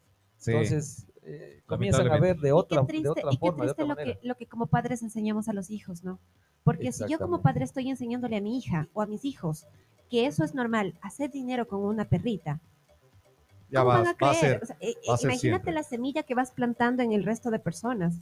[0.45, 3.65] Entonces, eh, comienzan a ver de Y otra, qué de triste, otra y qué forma,
[3.65, 4.19] de triste otra lo manera.
[4.19, 6.19] que, lo que como padres enseñamos a los hijos, ¿no?
[6.63, 9.65] Porque si yo como padre estoy enseñándole a mi hija o a mis hijos
[10.09, 12.59] que eso es normal, hacer dinero con una perrita,
[13.69, 14.59] Ya ¿cómo va, van a va a creer?
[14.59, 14.63] ser.
[14.63, 15.71] O sea, eh, va a ser imagínate siempre.
[15.73, 18.15] la semilla que vas plantando en el resto de personas.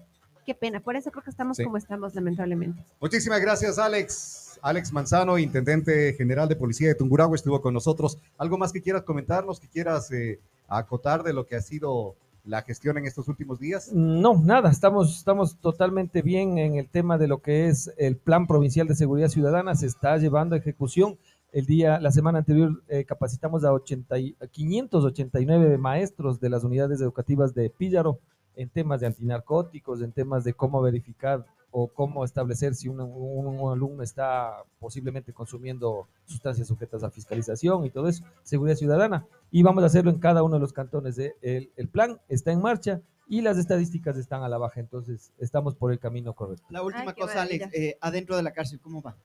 [0.45, 1.63] Qué pena, por eso creo que estamos Sí.
[1.63, 2.83] como estamos, lamentablemente.
[3.01, 4.59] Muchísimas gracias, Alex.
[4.61, 8.17] Alex Manzano, intendente general de policía de Tungurahua, estuvo con nosotros.
[8.37, 12.15] ¿Algo más que quieras comentarnos, que quieras eh, acotar de lo que ha sido
[12.47, 13.91] la gestión en estos últimos días?
[13.93, 18.47] No, nada, estamos, estamos totalmente bien en el tema de lo que es el Plan
[18.47, 21.17] Provincial de Seguridad Ciudadana, se está llevando a ejecución.
[21.51, 26.63] El día, la semana anterior eh, capacitamos a, 80 y- a 589 maestros de las
[26.63, 28.19] unidades educativas de Píllaro
[28.55, 31.45] en temas de antinarcóticos, en temas de cómo verificar
[31.79, 37.85] o cómo establecer si un, un- un alumno está posiblemente consumiendo sustancias sujetas a fiscalización
[37.85, 39.27] y todo eso, seguridad ciudadana.
[39.51, 41.15] Y vamos a hacerlo en cada uno de los cantones.
[41.17, 45.31] de- el, el plan está en marcha y las estadísticas están a la baja, entonces
[45.37, 46.65] estamos por el camino correcto.
[46.71, 49.15] La última Ay, cosa, Alex, eh, adentro de la cárcel, ¿cómo va?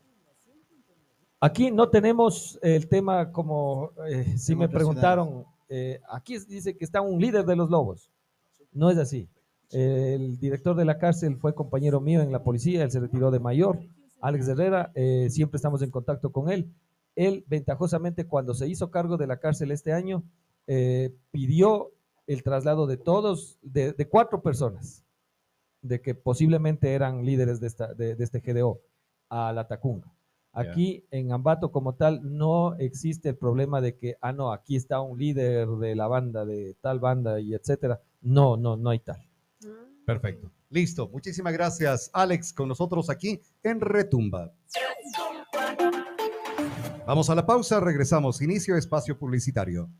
[1.40, 7.00] Aquí no tenemos el tema como eh, si me preguntaron, eh, aquí dice que está
[7.00, 8.10] un líder de los lobos.
[8.72, 9.26] No es así.
[9.72, 13.40] El director de la cárcel fue compañero mío en la policía, él se retiró de
[13.40, 13.80] mayor.
[14.20, 16.70] Alex Herrera, eh, siempre estamos en contacto con él.
[17.16, 20.22] Él, ventajosamente, cuando se hizo cargo de la cárcel este año,
[20.66, 21.90] eh, pidió
[22.26, 25.04] el traslado de todos, de, de cuatro personas,
[25.80, 28.80] de que posiblemente eran líderes de, esta, de, de este GDO,
[29.28, 30.12] a la Tacunga.
[30.54, 35.00] Aquí en Ambato como tal no existe el problema de que, ah, no, aquí está
[35.00, 38.00] un líder de la banda, de tal banda y etcétera.
[38.20, 39.26] No, no, no hay tal.
[40.04, 40.50] Perfecto.
[40.68, 41.08] Listo.
[41.08, 44.52] Muchísimas gracias, Alex, con nosotros aquí en Retumba.
[47.06, 48.40] Vamos a la pausa, regresamos.
[48.40, 49.90] Inicio espacio publicitario.